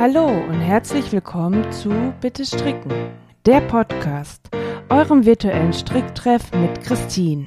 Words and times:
Hallo 0.00 0.28
und 0.28 0.62
herzlich 0.62 1.12
willkommen 1.12 1.70
zu 1.72 2.14
Bitte 2.22 2.46
Stricken, 2.46 2.90
der 3.44 3.60
Podcast, 3.60 4.48
eurem 4.88 5.26
virtuellen 5.26 5.74
Stricktreff 5.74 6.52
mit 6.52 6.82
Christine. 6.82 7.46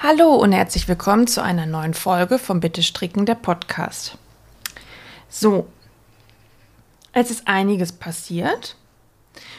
Hallo 0.00 0.34
und 0.34 0.50
herzlich 0.50 0.88
willkommen 0.88 1.28
zu 1.28 1.40
einer 1.40 1.66
neuen 1.66 1.94
Folge 1.94 2.40
vom 2.40 2.58
Bitte 2.58 2.82
Stricken, 2.82 3.26
der 3.26 3.36
Podcast. 3.36 4.18
So, 5.28 5.68
es 7.12 7.30
ist 7.30 7.46
einiges 7.46 7.92
passiert 7.92 8.74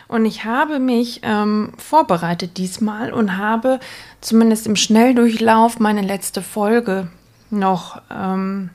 und 0.08 0.26
ich 0.26 0.46
habe 0.46 0.80
mich 0.80 1.22
ähm, 1.24 1.74
vorbereitet 1.78 2.58
diesmal 2.58 3.14
und 3.14 3.38
habe 3.38 3.80
zumindest 4.20 4.68
im 4.68 4.76
Schnelldurchlauf 4.76 5.80
meine 5.80 6.02
letzte 6.02 6.42
Folge 6.42 7.08
noch 7.50 8.02
ähm, 8.10 8.70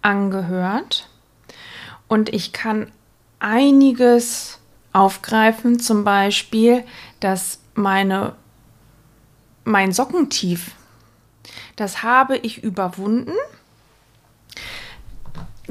angehört. 0.00 1.08
Und 2.08 2.32
ich 2.32 2.52
kann 2.52 2.90
einiges 3.38 4.58
aufgreifen, 4.92 5.80
zum 5.80 6.04
Beispiel, 6.04 6.84
dass 7.20 7.58
meine, 7.74 8.34
mein 9.64 9.92
Sockentief, 9.92 10.72
das 11.76 12.02
habe 12.02 12.36
ich 12.36 12.62
überwunden 12.62 13.32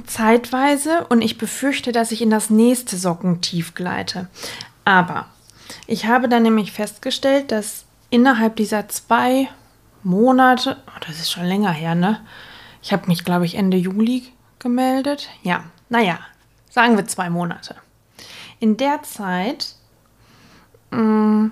zeitweise 0.06 1.06
und 1.10 1.22
ich 1.22 1.38
befürchte, 1.38 1.92
dass 1.92 2.12
ich 2.12 2.22
in 2.22 2.30
das 2.30 2.50
nächste 2.50 2.98
Sockentief 2.98 3.74
gleite. 3.74 4.28
Aber 4.86 5.28
ich 5.88 6.06
habe 6.06 6.30
dann 6.30 6.44
nämlich 6.44 6.72
festgestellt, 6.72 7.52
dass 7.52 7.86
innerhalb 8.10 8.56
dieser 8.56 8.88
zwei 8.90 9.48
Monate, 10.04 10.78
oh, 10.88 11.00
das 11.08 11.20
ist 11.20 11.32
schon 11.32 11.46
länger 11.46 11.72
her, 11.72 11.96
ne? 11.96 12.20
Ich 12.82 12.92
habe 12.92 13.08
mich, 13.08 13.24
glaube 13.24 13.46
ich, 13.46 13.56
Ende 13.56 13.78
Juli 13.78 14.24
gemeldet. 14.60 15.30
Ja, 15.44 15.64
naja, 15.90 16.20
sagen 16.70 16.98
wir 16.98 17.06
zwei 17.08 17.30
Monate. 17.30 17.76
In 18.60 18.78
der 18.78 19.04
Zeit 19.04 19.76
mh, 20.92 21.02
mm, 21.02 21.52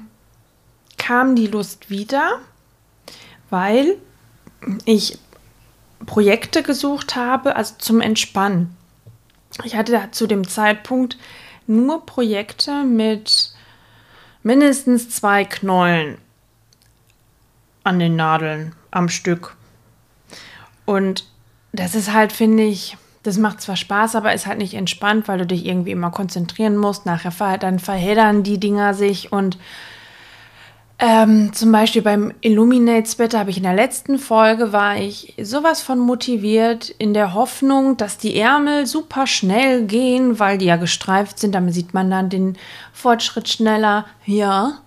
kam 0.98 1.36
die 1.36 1.48
Lust 1.48 1.90
wieder, 1.90 2.40
weil 3.50 3.98
ich 4.86 5.18
Projekte 6.06 6.64
gesucht 6.64 7.16
habe, 7.16 7.56
also 7.56 7.76
zum 7.78 8.02
Entspannen. 8.02 8.76
Ich 9.64 9.76
hatte 9.76 10.00
zu 10.12 10.28
dem 10.28 10.48
Zeitpunkt 10.48 11.18
nur 11.68 12.06
Projekte 12.06 12.84
mit 12.84 13.52
mindestens 14.44 15.10
zwei 15.10 15.46
Knollen 15.46 16.18
an 17.84 18.00
den 18.00 18.16
Nadeln 18.16 18.76
am 18.92 19.10
Stück. 19.10 19.56
Und 20.86 21.26
das 21.72 21.96
ist 21.96 22.14
halt, 22.14 22.32
finde 22.32 22.64
ich, 22.64 22.98
das 23.24 23.38
macht 23.38 23.62
zwar 23.62 23.76
Spaß, 23.76 24.16
aber 24.16 24.34
ist 24.34 24.48
halt 24.48 24.58
nicht 24.58 24.74
entspannt, 24.74 25.28
weil 25.28 25.40
du 25.40 25.46
dich 25.46 25.66
irgendwie 25.66 25.92
immer 25.92 26.10
konzentrieren 26.10 26.78
musst. 26.78 27.06
Nachher 27.06 27.58
dann 27.58 27.80
verheddern 27.80 28.44
die 28.44 28.60
Dinger 28.60 28.94
sich 28.94 29.32
und 29.32 29.58
ähm, 31.02 31.54
zum 31.54 31.72
Beispiel 31.72 32.02
beim 32.02 32.34
Illuminate 32.42 33.08
Sweater 33.08 33.40
habe 33.40 33.52
ich 33.52 33.58
in 33.58 33.64
der 33.64 33.74
letzten 33.74 34.20
Folge 34.20 34.74
war 34.74 34.98
ich 34.98 35.34
sowas 35.42 35.82
von 35.82 35.98
motiviert 35.98 36.90
in 36.90 37.14
der 37.14 37.34
Hoffnung, 37.34 37.96
dass 37.96 38.18
die 38.18 38.38
Ärmel 38.38 38.86
super 38.86 39.26
schnell 39.26 39.86
gehen, 39.86 40.40
weil 40.40 40.58
die 40.58 40.66
ja 40.66 40.76
gestreift 40.76 41.40
sind. 41.40 41.56
Damit 41.56 41.74
sieht 41.74 41.94
man 41.94 42.12
dann 42.12 42.30
den 42.30 42.58
Fortschritt 42.92 43.48
schneller. 43.48 44.08
Ja. 44.26 44.80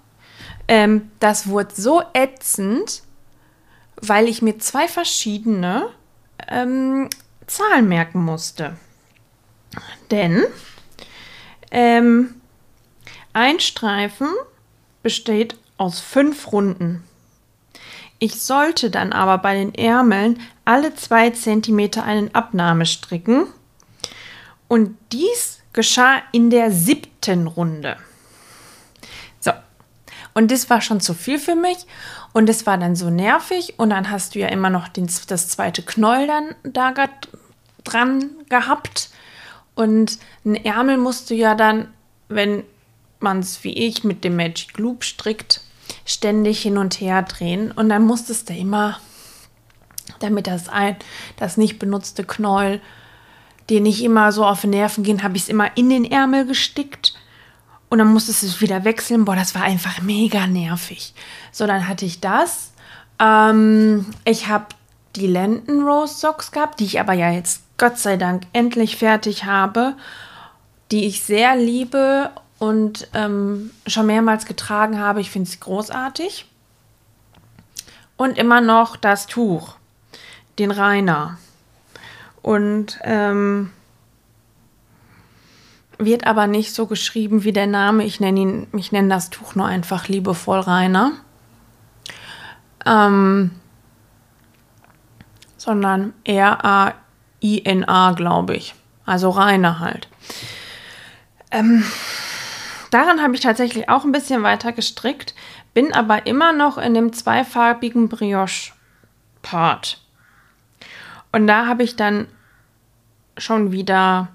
Ähm, 0.69 1.11
das 1.19 1.47
wurde 1.47 1.75
so 1.75 2.03
ätzend, 2.13 3.03
weil 3.97 4.29
ich 4.29 4.43
mir 4.43 4.59
zwei 4.59 4.89
verschiedene 4.89 5.89
ähm, 6.47 7.09
Zahlen 7.47 7.89
merken 7.89 8.23
musste. 8.23 8.77
Denn 10.11 10.45
ähm, 11.71 12.35
ein 13.33 13.61
Streifen 13.61 14.29
besteht 15.03 15.57
aus 15.83 15.99
fünf 15.99 16.53
Runden. 16.53 17.03
Ich 18.21 18.41
sollte 18.41 18.89
dann 18.89 19.13
aber 19.13 19.39
bei 19.39 19.55
den 19.55 19.75
Ärmeln 19.75 20.41
alle 20.65 20.95
zwei 20.95 21.31
Zentimeter 21.31 22.05
einen 22.05 22.33
Abnahme 22.37 22.87
stricken. 22.87 23.49
Und 24.69 24.97
dies 25.11 25.59
geschah 25.73 26.23
in 26.31 26.51
der 26.51 26.71
siebten 26.71 27.49
Runde. 27.49 27.97
So, 29.41 29.51
und 30.35 30.53
das 30.53 30.71
war 30.71 30.81
schon 30.81 31.01
zu 31.01 31.15
viel 31.15 31.41
für 31.41 31.57
mich. 31.57 31.79
Und 32.33 32.49
es 32.49 32.65
war 32.65 32.79
dann 32.79 32.95
so 32.95 33.11
nervig. 33.11 33.75
Und 33.77 33.91
dann 33.91 34.09
hast 34.09 34.37
du 34.37 34.39
ja 34.39 34.47
immer 34.47 34.71
noch 34.71 34.87
den, 34.87 35.11
das 35.27 35.49
zweite 35.49 35.83
Knoll 35.83 36.29
dann 36.29 36.55
da 36.63 36.95
dran 37.83 38.31
gehabt. 38.49 39.11
Und 39.75 40.21
ein 40.45 40.55
Ärmel 40.55 40.97
musst 40.97 41.29
du 41.29 41.35
ja 41.35 41.57
dann, 41.57 41.93
wenn 42.29 42.63
man 43.19 43.41
es 43.41 43.65
wie 43.65 43.73
ich 43.73 44.05
mit 44.05 44.23
dem 44.23 44.37
Magic 44.37 44.79
Loop 44.79 45.03
strickt, 45.03 45.61
ständig 46.05 46.63
hin 46.63 46.79
und 46.79 47.01
her 47.01 47.23
drehen. 47.23 47.73
Und 47.73 47.89
dann 47.89 48.03
musstest 48.03 48.51
du 48.51 48.55
immer, 48.55 48.99
damit 50.19 50.47
das, 50.47 50.69
ein, 50.69 50.97
das 51.37 51.57
nicht 51.57 51.79
benutzte 51.79 52.25
Knäuel 52.25 52.81
dir 53.69 53.81
nicht 53.81 54.03
immer 54.03 54.33
so 54.33 54.45
auf 54.45 54.63
die 54.63 54.67
Nerven 54.67 55.05
gehen, 55.05 55.23
habe 55.23 55.37
ich 55.37 55.45
es 55.45 55.49
immer 55.49 55.77
in 55.77 55.89
den 55.89 56.05
Ärmel 56.05 56.47
gestickt. 56.47 57.15
Und 57.89 57.99
dann 57.99 58.13
musstest 58.13 58.43
du 58.43 58.47
es 58.47 58.61
wieder 58.61 58.85
wechseln. 58.85 59.25
Boah, 59.25 59.37
das 59.37 59.55
war 59.55 59.63
einfach 59.63 60.01
mega 60.01 60.47
nervig. 60.47 61.15
So, 61.51 61.67
dann 61.67 61.87
hatte 61.89 62.07
ich 62.07 62.21
das. 62.21 62.73
Ähm, 63.19 64.07
ich 64.25 64.49
habe 64.49 64.67
die 65.17 65.27
Lenden 65.27 65.83
Rose 65.83 66.15
Socks 66.15 66.53
gehabt, 66.53 66.81
die 66.81 66.87
ich 66.87 67.01
aber 67.01 67.13
ja 67.13 67.31
jetzt 67.31 67.63
Gott 67.77 67.99
sei 67.99 68.17
Dank 68.17 68.45
endlich 68.53 68.97
fertig 68.97 69.45
habe, 69.45 69.95
die 70.91 71.05
ich 71.05 71.23
sehr 71.23 71.57
liebe 71.57 72.31
und 72.63 73.09
ähm, 73.13 73.73
schon 73.89 74.07
mehrmals 74.07 74.47
getragen 74.47 75.01
habe. 75.01 75.21
Ich 75.21 75.33
finde 75.33 75.49
es 75.49 75.59
großartig. 75.59 76.47
Und 78.17 78.39
immer 78.39 78.61
noch 78.61 78.95
das 78.95 79.27
Tuch, 79.27 79.75
den 80.61 80.71
Rainer. 80.71 81.39
Und 82.41 83.01
ähm, 83.03 83.73
wird 85.99 86.25
aber 86.25 86.47
nicht 86.47 86.73
so 86.73 86.87
geschrieben 86.87 87.43
wie 87.43 87.53
der 87.53 87.67
Name. 87.67 88.05
Ich 88.05 88.21
nenne 88.21 88.39
ihn, 88.39 88.69
ich 88.77 88.93
nenne 88.93 89.09
das 89.09 89.31
Tuch 89.31 89.57
nur 89.57 89.67
einfach 89.67 90.07
liebevoll 90.07 90.61
Rainer. 90.61 91.15
Ähm, 92.87 93.51
sondern 95.57 96.13
R-A-I-N-A, 96.23 98.13
glaube 98.13 98.55
ich. 98.55 98.77
Also 99.05 99.31
Rainer 99.31 99.81
halt. 99.81 100.07
Ähm, 101.51 101.83
Daran 102.93 103.23
habe 103.23 103.35
ich 103.35 103.41
tatsächlich 103.41 103.89
auch 103.89 104.05
ein 104.05 104.13
bisschen 104.13 104.43
weiter 104.43 104.71
gestrickt, 104.71 105.35
bin 105.73 105.95
aber 105.95 106.27
immer 106.27 106.53
noch 106.53 106.77
in 106.77 106.93
dem 106.93 107.15
zweifarbigen 107.15 108.11
Brioche-Part. 108.11 110.03
Und 111.33 111.47
da 111.47 111.67
habe 111.67 111.85
ich 111.85 111.97
dann 111.97 112.29
schon 113.39 113.73
wieder 113.73 114.29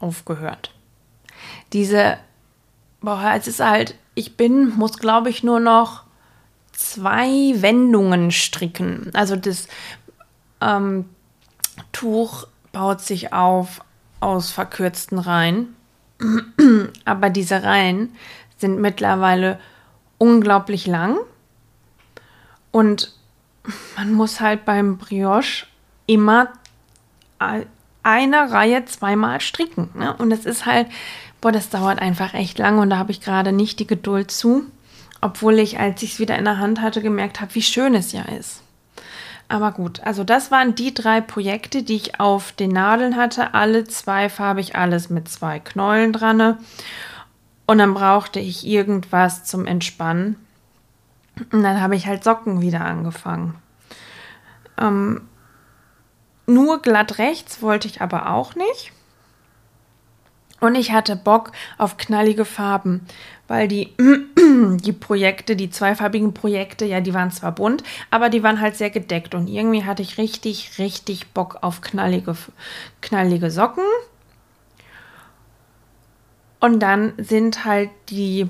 aufgehört. 0.00 0.74
Diese, 1.72 2.18
boah, 3.00 3.34
es 3.36 3.46
ist 3.46 3.60
halt, 3.60 3.94
ich 4.16 4.36
bin, 4.36 4.76
muss 4.76 4.98
glaube 4.98 5.30
ich 5.30 5.44
nur 5.44 5.60
noch 5.60 6.02
zwei 6.72 7.52
Wendungen 7.62 8.32
stricken. 8.32 9.12
Also 9.14 9.36
das 9.36 9.68
ähm, 10.60 11.08
Tuch 11.92 12.48
baut 12.72 13.00
sich 13.02 13.32
auf 13.32 13.82
aus 14.18 14.50
verkürzten 14.50 15.20
Reihen. 15.20 15.76
Aber 17.04 17.30
diese 17.30 17.62
Reihen 17.62 18.14
sind 18.56 18.80
mittlerweile 18.80 19.60
unglaublich 20.18 20.86
lang 20.86 21.18
und 22.72 23.14
man 23.96 24.12
muss 24.12 24.40
halt 24.40 24.64
beim 24.64 24.98
Brioche 24.98 25.66
immer 26.06 26.48
eine 28.02 28.50
Reihe 28.50 28.84
zweimal 28.86 29.40
stricken. 29.40 29.90
Ne? 29.94 30.14
Und 30.16 30.32
es 30.32 30.44
ist 30.44 30.66
halt, 30.66 30.88
boah, 31.40 31.52
das 31.52 31.70
dauert 31.70 32.00
einfach 32.00 32.34
echt 32.34 32.58
lang 32.58 32.78
und 32.78 32.90
da 32.90 32.96
habe 32.98 33.12
ich 33.12 33.20
gerade 33.20 33.52
nicht 33.52 33.78
die 33.78 33.86
Geduld 33.86 34.30
zu. 34.30 34.64
Obwohl 35.20 35.58
ich, 35.58 35.78
als 35.78 36.02
ich 36.02 36.14
es 36.14 36.18
wieder 36.20 36.38
in 36.38 36.44
der 36.44 36.58
Hand 36.58 36.80
hatte, 36.80 37.02
gemerkt 37.02 37.40
habe, 37.40 37.54
wie 37.54 37.62
schön 37.62 37.94
es 37.94 38.12
ja 38.12 38.22
ist. 38.22 38.62
Aber 39.48 39.72
gut, 39.72 40.00
also 40.00 40.24
das 40.24 40.50
waren 40.50 40.74
die 40.74 40.92
drei 40.92 41.22
Projekte, 41.22 41.82
die 41.82 41.96
ich 41.96 42.20
auf 42.20 42.52
den 42.52 42.70
Nadeln 42.70 43.16
hatte. 43.16 43.54
Alle 43.54 43.84
zweifarbig, 43.84 44.76
alles 44.76 45.08
mit 45.08 45.28
zwei 45.28 45.58
Knollen 45.58 46.12
dran. 46.12 46.58
Und 47.66 47.78
dann 47.78 47.94
brauchte 47.94 48.40
ich 48.40 48.66
irgendwas 48.66 49.44
zum 49.44 49.66
Entspannen. 49.66 50.36
Und 51.50 51.62
dann 51.62 51.80
habe 51.80 51.96
ich 51.96 52.06
halt 52.06 52.24
Socken 52.24 52.60
wieder 52.60 52.82
angefangen. 52.82 53.54
Ähm, 54.78 55.22
nur 56.46 56.82
glatt 56.82 57.18
rechts 57.18 57.62
wollte 57.62 57.88
ich 57.88 58.00
aber 58.02 58.30
auch 58.30 58.54
nicht. 58.54 58.92
Und 60.60 60.74
ich 60.74 60.92
hatte 60.92 61.16
Bock 61.16 61.52
auf 61.76 61.96
knallige 61.96 62.44
Farben, 62.44 63.06
weil 63.46 63.68
die, 63.68 63.94
die 64.36 64.92
Projekte, 64.92 65.54
die 65.54 65.70
zweifarbigen 65.70 66.34
Projekte, 66.34 66.84
ja, 66.84 67.00
die 67.00 67.14
waren 67.14 67.30
zwar 67.30 67.52
bunt, 67.52 67.84
aber 68.10 68.28
die 68.28 68.42
waren 68.42 68.60
halt 68.60 68.76
sehr 68.76 68.90
gedeckt. 68.90 69.34
Und 69.34 69.48
irgendwie 69.48 69.84
hatte 69.84 70.02
ich 70.02 70.18
richtig, 70.18 70.78
richtig 70.78 71.28
Bock 71.28 71.58
auf 71.62 71.80
knallige, 71.80 72.36
knallige 73.00 73.50
Socken. 73.50 73.84
Und 76.60 76.80
dann 76.80 77.12
sind 77.18 77.64
halt 77.64 77.90
die, 78.08 78.48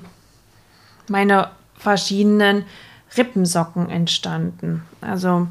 meine 1.07 1.51
verschiedenen 1.75 2.65
Rippensocken 3.17 3.89
entstanden. 3.89 4.83
Also 5.01 5.47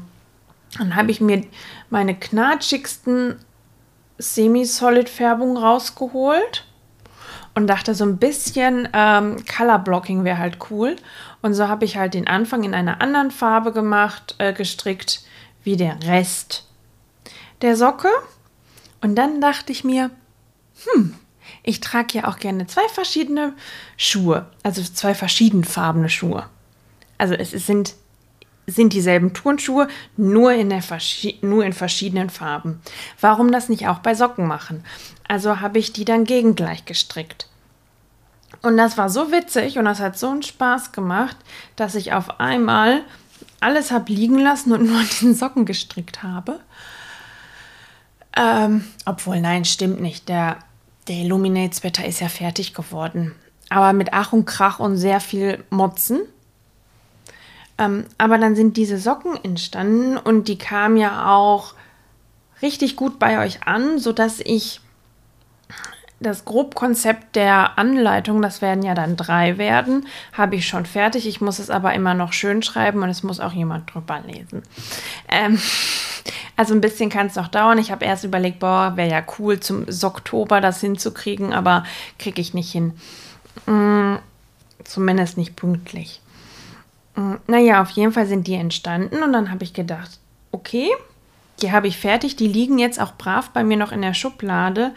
dann 0.77 0.95
habe 0.95 1.11
ich 1.11 1.21
mir 1.21 1.43
meine 1.89 2.15
knatschigsten 2.15 3.37
Semi-Solid-Färbung 4.19 5.57
rausgeholt 5.57 6.65
und 7.55 7.67
dachte, 7.67 7.95
so 7.95 8.05
ein 8.05 8.17
bisschen 8.17 8.87
ähm, 8.93 9.43
Color 9.45 9.79
Blocking 9.79 10.23
wäre 10.23 10.37
halt 10.37 10.57
cool. 10.69 10.95
Und 11.41 11.53
so 11.53 11.67
habe 11.67 11.85
ich 11.85 11.97
halt 11.97 12.13
den 12.13 12.27
Anfang 12.27 12.63
in 12.63 12.73
einer 12.73 13.01
anderen 13.01 13.31
Farbe 13.31 13.71
gemacht, 13.71 14.35
äh, 14.37 14.53
gestrickt, 14.53 15.23
wie 15.63 15.77
der 15.77 15.97
Rest 16.03 16.65
der 17.61 17.75
Socke. 17.75 18.09
Und 19.01 19.15
dann 19.15 19.41
dachte 19.41 19.71
ich 19.71 19.83
mir, 19.83 20.11
hm, 20.85 21.15
ich 21.63 21.79
trage 21.79 22.19
ja 22.19 22.27
auch 22.27 22.37
gerne 22.37 22.67
zwei 22.67 22.87
verschiedene 22.89 23.53
Schuhe, 23.97 24.47
also 24.63 24.81
zwei 24.83 25.13
verschiedenfarbene 25.13 26.09
Schuhe. 26.09 26.45
Also 27.17 27.33
es 27.33 27.51
sind 27.51 27.95
sind 28.69 28.93
dieselben 28.93 29.33
Turnschuhe, 29.33 29.87
nur 30.17 30.53
in, 30.53 30.69
der, 30.69 30.83
nur 31.41 31.65
in 31.65 31.73
verschiedenen 31.73 32.29
Farben. 32.29 32.81
Warum 33.19 33.51
das 33.51 33.69
nicht 33.69 33.87
auch 33.87 33.99
bei 33.99 34.15
Socken 34.15 34.47
machen? 34.47 34.83
Also 35.27 35.59
habe 35.59 35.79
ich 35.79 35.93
die 35.93 36.05
dann 36.05 36.23
gegengleich 36.23 36.85
gestrickt. 36.85 37.47
Und 38.61 38.77
das 38.77 38.97
war 38.97 39.09
so 39.09 39.31
witzig 39.31 39.77
und 39.77 39.85
das 39.85 39.99
hat 39.99 40.17
so 40.17 40.29
einen 40.29 40.43
Spaß 40.43 40.91
gemacht, 40.91 41.37
dass 41.75 41.95
ich 41.95 42.13
auf 42.13 42.39
einmal 42.39 43.01
alles 43.59 43.91
habe 43.91 44.11
liegen 44.11 44.39
lassen 44.39 44.71
und 44.73 44.85
nur 44.89 45.01
den 45.21 45.35
Socken 45.35 45.65
gestrickt 45.65 46.23
habe. 46.23 46.59
Ähm, 48.35 48.85
obwohl, 49.05 49.41
nein, 49.41 49.65
stimmt 49.65 50.01
nicht. 50.01 50.29
Der, 50.29 50.57
der 51.07 51.17
Illuminate 51.17 51.75
Sweater 51.75 52.05
ist 52.05 52.19
ja 52.19 52.29
fertig 52.29 52.73
geworden. 52.73 53.35
Aber 53.69 53.93
mit 53.93 54.13
Ach 54.13 54.33
und 54.33 54.45
Krach 54.45 54.79
und 54.79 54.97
sehr 54.97 55.19
viel 55.19 55.63
Motzen. 55.69 56.21
Ähm, 57.79 58.05
aber 58.17 58.37
dann 58.37 58.55
sind 58.55 58.77
diese 58.77 58.97
Socken 58.97 59.43
entstanden 59.43 60.17
und 60.17 60.47
die 60.49 60.57
kamen 60.57 60.97
ja 60.97 61.33
auch 61.33 61.73
richtig 62.61 62.97
gut 62.97 63.17
bei 63.17 63.43
euch 63.43 63.63
an, 63.63 63.97
sodass 63.99 64.41
ich 64.41 64.81
das 66.19 66.43
Grobkonzept 66.43 67.37
der 67.37 67.79
Anleitung, 67.79 68.41
das 68.41 68.61
werden 68.61 68.83
ja 68.83 68.93
dann 68.93 69.15
drei 69.15 69.57
werden, 69.57 70.05
habe 70.33 70.57
ich 70.57 70.67
schon 70.67 70.85
fertig. 70.85 71.25
Ich 71.25 71.39
muss 71.39 71.59
es 71.59 71.69
aber 71.69 71.93
immer 71.93 72.13
noch 72.13 72.33
schön 72.33 72.61
schreiben 72.61 73.01
und 73.01 73.09
es 73.09 73.23
muss 73.23 73.39
auch 73.39 73.53
jemand 73.53 73.93
drüber 73.93 74.19
lesen. 74.27 74.63
Ähm, 75.29 75.57
also 76.57 76.73
ein 76.73 76.81
bisschen 76.81 77.09
kann 77.09 77.27
es 77.27 77.35
noch 77.35 77.47
dauern. 77.47 77.77
Ich 77.77 77.91
habe 77.91 78.03
erst 78.03 78.25
überlegt, 78.25 78.59
boah, 78.59 78.97
wäre 78.97 79.09
ja 79.09 79.23
cool, 79.39 79.61
zum 79.61 79.85
Oktober 80.03 80.59
das 80.59 80.81
hinzukriegen, 80.81 81.53
aber 81.53 81.85
kriege 82.17 82.41
ich 82.41 82.53
nicht 82.53 82.71
hin. 82.73 82.93
Mm, 83.65 84.15
zumindest 84.83 85.37
nicht 85.37 85.55
pünktlich. 85.55 86.19
Mm, 87.19 87.35
naja, 87.47 87.81
auf 87.81 87.89
jeden 87.91 88.13
Fall 88.13 88.25
sind 88.25 88.47
die 88.47 88.55
entstanden 88.55 89.21
und 89.21 89.33
dann 89.33 89.51
habe 89.51 89.63
ich 89.63 89.73
gedacht, 89.73 90.19
okay, 90.51 90.89
die 91.61 91.73
habe 91.73 91.89
ich 91.89 91.97
fertig, 91.97 92.37
die 92.37 92.47
liegen 92.47 92.79
jetzt 92.79 93.01
auch 93.01 93.15
brav 93.17 93.49
bei 93.49 93.65
mir 93.65 93.75
noch 93.75 93.91
in 93.91 94.01
der 94.01 94.13
Schublade, 94.13 94.91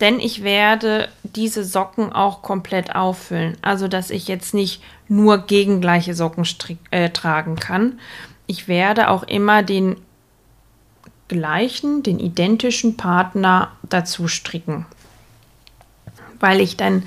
denn 0.00 0.18
ich 0.18 0.42
werde 0.42 1.08
diese 1.22 1.62
Socken 1.62 2.12
auch 2.12 2.42
komplett 2.42 2.96
auffüllen. 2.96 3.56
Also, 3.62 3.86
dass 3.86 4.10
ich 4.10 4.26
jetzt 4.26 4.52
nicht 4.52 4.82
nur 5.06 5.38
gegen 5.38 5.80
gleiche 5.80 6.14
Socken 6.14 6.44
äh, 6.90 7.10
tragen 7.10 7.54
kann. 7.54 8.00
Ich 8.48 8.66
werde 8.66 9.10
auch 9.10 9.22
immer 9.22 9.62
den 9.62 9.96
gleichen, 11.28 12.02
den 12.02 12.18
identischen 12.18 12.96
Partner 12.96 13.70
dazu 13.88 14.26
stricken. 14.26 14.86
Weil 16.40 16.60
ich 16.60 16.76
dann 16.76 17.04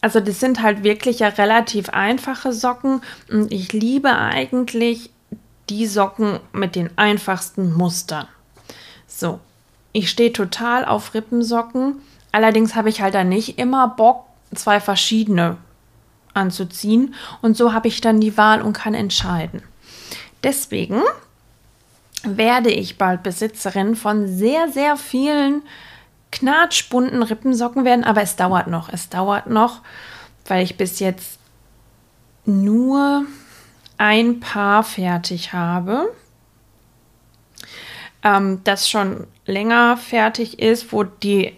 also 0.00 0.20
das 0.20 0.40
sind 0.40 0.62
halt 0.62 0.84
wirklich 0.84 1.20
ja 1.20 1.28
relativ 1.28 1.88
einfache 1.90 2.52
Socken 2.52 3.00
und 3.30 3.52
ich 3.52 3.72
liebe 3.72 4.14
eigentlich 4.16 5.10
die 5.68 5.86
Socken 5.86 6.40
mit 6.52 6.76
den 6.76 6.90
einfachsten 6.96 7.72
Mustern. 7.74 8.26
So, 9.06 9.40
ich 9.92 10.10
stehe 10.10 10.32
total 10.32 10.84
auf 10.84 11.14
Rippensocken. 11.14 11.96
Allerdings 12.30 12.74
habe 12.74 12.88
ich 12.88 13.00
halt 13.00 13.14
dann 13.14 13.28
nicht 13.28 13.58
immer 13.58 13.88
Bock, 13.88 14.24
zwei 14.54 14.80
verschiedene 14.80 15.56
anzuziehen. 16.34 17.14
Und 17.42 17.56
so 17.56 17.72
habe 17.72 17.88
ich 17.88 18.00
dann 18.00 18.20
die 18.20 18.36
Wahl 18.36 18.62
und 18.62 18.74
kann 18.74 18.94
entscheiden. 18.94 19.62
Deswegen 20.42 21.02
werde 22.22 22.70
ich 22.70 22.98
bald 22.98 23.22
Besitzerin 23.22 23.96
von 23.96 24.28
sehr, 24.28 24.70
sehr 24.70 24.96
vielen 24.96 25.62
knatschbunten 26.30 27.22
Rippensocken 27.22 27.84
werden, 27.84 28.04
aber 28.04 28.22
es 28.22 28.36
dauert 28.36 28.66
noch. 28.66 28.88
Es 28.88 29.08
dauert 29.08 29.48
noch, 29.48 29.80
weil 30.46 30.62
ich 30.62 30.76
bis 30.76 31.00
jetzt 31.00 31.38
nur 32.44 33.24
ein 33.98 34.40
Paar 34.40 34.84
fertig 34.84 35.52
habe, 35.52 36.12
ähm, 38.22 38.60
das 38.64 38.88
schon 38.88 39.26
länger 39.46 39.96
fertig 39.96 40.58
ist, 40.58 40.92
wo 40.92 41.04
die, 41.04 41.54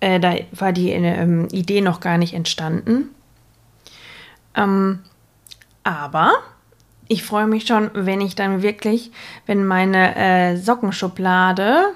äh, 0.00 0.20
da 0.20 0.34
war 0.52 0.72
die 0.72 0.90
äh, 0.92 1.46
Idee 1.48 1.80
noch 1.80 2.00
gar 2.00 2.18
nicht 2.18 2.34
entstanden. 2.34 3.14
Ähm, 4.54 5.00
aber 5.84 6.32
ich 7.06 7.22
freue 7.22 7.46
mich 7.46 7.66
schon, 7.66 7.90
wenn 7.94 8.20
ich 8.20 8.34
dann 8.34 8.62
wirklich, 8.62 9.10
wenn 9.46 9.66
meine 9.66 10.14
äh, 10.16 10.56
Sockenschublade 10.56 11.94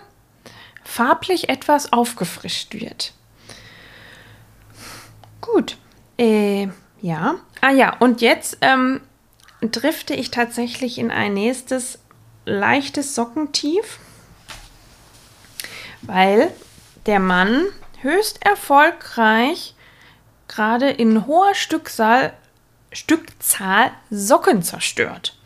farblich 0.93 1.49
etwas 1.49 1.93
aufgefrischt 1.93 2.75
wird. 2.75 3.15
Gut. 5.41 5.79
Äh, 6.19 6.69
ja. 7.01 7.37
Ah 7.63 7.71
ja, 7.71 7.97
und 7.99 8.21
jetzt 8.21 8.59
ähm, 8.61 9.01
drifte 9.63 10.15
ich 10.15 10.31
tatsächlich 10.31 10.99
in 10.99 11.11
ein 11.11 11.33
nächstes 11.33 11.99
leichtes 12.45 13.15
Sockentief, 13.15 14.01
weil 16.03 16.53
der 17.07 17.21
Mann 17.21 17.65
höchst 18.03 18.45
erfolgreich 18.45 19.75
gerade 20.47 20.91
in 20.91 21.27
hoher 21.27 21.55
Stückzahl, 21.55 22.35
Stückzahl 22.93 23.93
Socken 24.11 24.63
zerstört. 24.63 25.39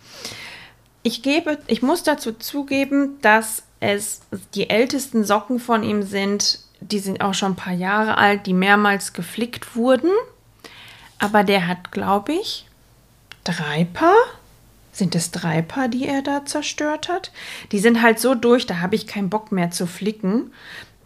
Ich 1.05 1.23
gebe, 1.23 1.59
ich 1.69 1.83
muss 1.83 2.03
dazu 2.03 2.33
zugeben, 2.33 3.21
dass 3.23 3.63
es 3.81 4.23
die 4.55 4.71
ältesten 4.71 5.25
Socken 5.25 5.59
von 5.59 5.83
ihm 5.83 6.03
sind, 6.03 6.61
die 6.81 6.99
sind 6.99 7.21
auch 7.21 7.35
schon 7.35 7.53
ein 7.53 7.57
paar 7.57 7.73
Jahre 7.73 8.19
alt, 8.19 8.47
die 8.47 8.53
mehrmals 8.53 9.13
geflickt 9.13 9.77
wurden. 9.77 10.11
Aber 11.19 11.45
der 11.45 11.67
hat, 11.67 11.93
glaube 11.93 12.33
ich, 12.33 12.67
drei 13.45 13.85
Paar. 13.85 14.17
Sind 14.93 15.15
es 15.15 15.31
drei 15.31 15.61
Paar, 15.61 15.89
die 15.89 16.07
er 16.07 16.23
da 16.23 16.45
zerstört 16.47 17.09
hat? 17.09 17.31
Die 17.73 17.79
sind 17.79 18.01
halt 18.03 18.19
so 18.19 18.35
durch, 18.35 18.67
da 18.67 18.81
habe 18.81 18.95
ich 18.95 19.07
keinen 19.07 19.29
Bock 19.29 19.53
mehr 19.53 19.71
zu 19.71 19.87
flicken. 19.87 20.53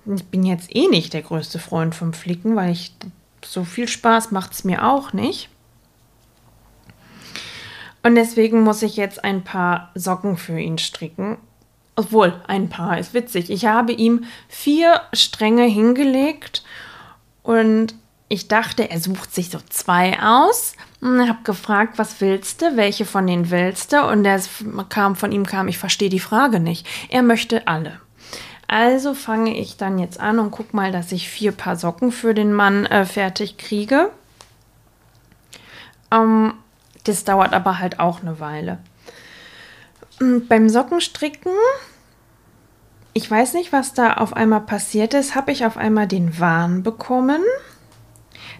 Ich 0.06 0.24
bin 0.26 0.44
jetzt 0.44 0.74
eh 0.74 0.88
nicht 0.88 1.12
der 1.12 1.22
größte 1.22 1.58
Freund 1.58 1.94
vom 1.94 2.12
Flicken, 2.12 2.56
weil 2.56 2.70
ich 2.70 2.92
so 3.44 3.64
viel 3.64 3.88
Spaß 3.88 4.30
macht 4.30 4.52
es 4.52 4.64
mir 4.64 4.86
auch 4.86 5.12
nicht. 5.12 5.48
Und 8.02 8.14
deswegen 8.14 8.62
muss 8.62 8.82
ich 8.82 8.96
jetzt 8.96 9.24
ein 9.24 9.44
paar 9.44 9.90
Socken 9.94 10.36
für 10.36 10.58
ihn 10.58 10.78
stricken. 10.78 11.36
Obwohl, 12.00 12.32
ein 12.46 12.70
paar 12.70 12.98
ist 12.98 13.12
witzig. 13.12 13.50
Ich 13.50 13.66
habe 13.66 13.92
ihm 13.92 14.24
vier 14.48 15.02
Stränge 15.12 15.64
hingelegt 15.64 16.62
und 17.42 17.94
ich 18.30 18.48
dachte, 18.48 18.90
er 18.90 18.98
sucht 18.98 19.34
sich 19.34 19.50
so 19.50 19.58
zwei 19.68 20.18
aus. 20.22 20.72
Und 21.02 21.28
habe 21.28 21.42
gefragt, 21.44 21.98
was 21.98 22.22
willst 22.22 22.62
du? 22.62 22.78
Welche 22.78 23.04
von 23.04 23.26
denen 23.26 23.50
willst 23.50 23.92
du? 23.92 24.02
Und 24.06 24.24
der 24.24 24.40
kam 24.88 25.14
von 25.14 25.30
ihm 25.30 25.44
kam, 25.44 25.68
ich 25.68 25.76
verstehe 25.76 26.08
die 26.08 26.20
Frage 26.20 26.58
nicht. 26.58 26.86
Er 27.10 27.22
möchte 27.22 27.66
alle. 27.66 28.00
Also 28.66 29.12
fange 29.12 29.58
ich 29.58 29.76
dann 29.76 29.98
jetzt 29.98 30.18
an 30.18 30.38
und 30.38 30.50
guck 30.52 30.72
mal, 30.72 30.92
dass 30.92 31.12
ich 31.12 31.28
vier 31.28 31.52
Paar 31.52 31.76
Socken 31.76 32.12
für 32.12 32.32
den 32.32 32.54
Mann 32.54 32.86
äh, 32.86 33.04
fertig 33.04 33.58
kriege. 33.58 34.10
Ähm, 36.10 36.54
das 37.04 37.24
dauert 37.24 37.52
aber 37.52 37.78
halt 37.78 38.00
auch 38.00 38.22
eine 38.22 38.40
Weile. 38.40 38.78
Und 40.18 40.48
beim 40.48 40.70
Sockenstricken 40.70 41.52
ich 43.12 43.30
weiß 43.30 43.54
nicht, 43.54 43.72
was 43.72 43.92
da 43.92 44.14
auf 44.14 44.34
einmal 44.34 44.60
passiert 44.60 45.14
ist, 45.14 45.34
habe 45.34 45.52
ich 45.52 45.64
auf 45.64 45.76
einmal 45.76 46.06
den 46.06 46.38
Wahn 46.38 46.82
bekommen, 46.82 47.42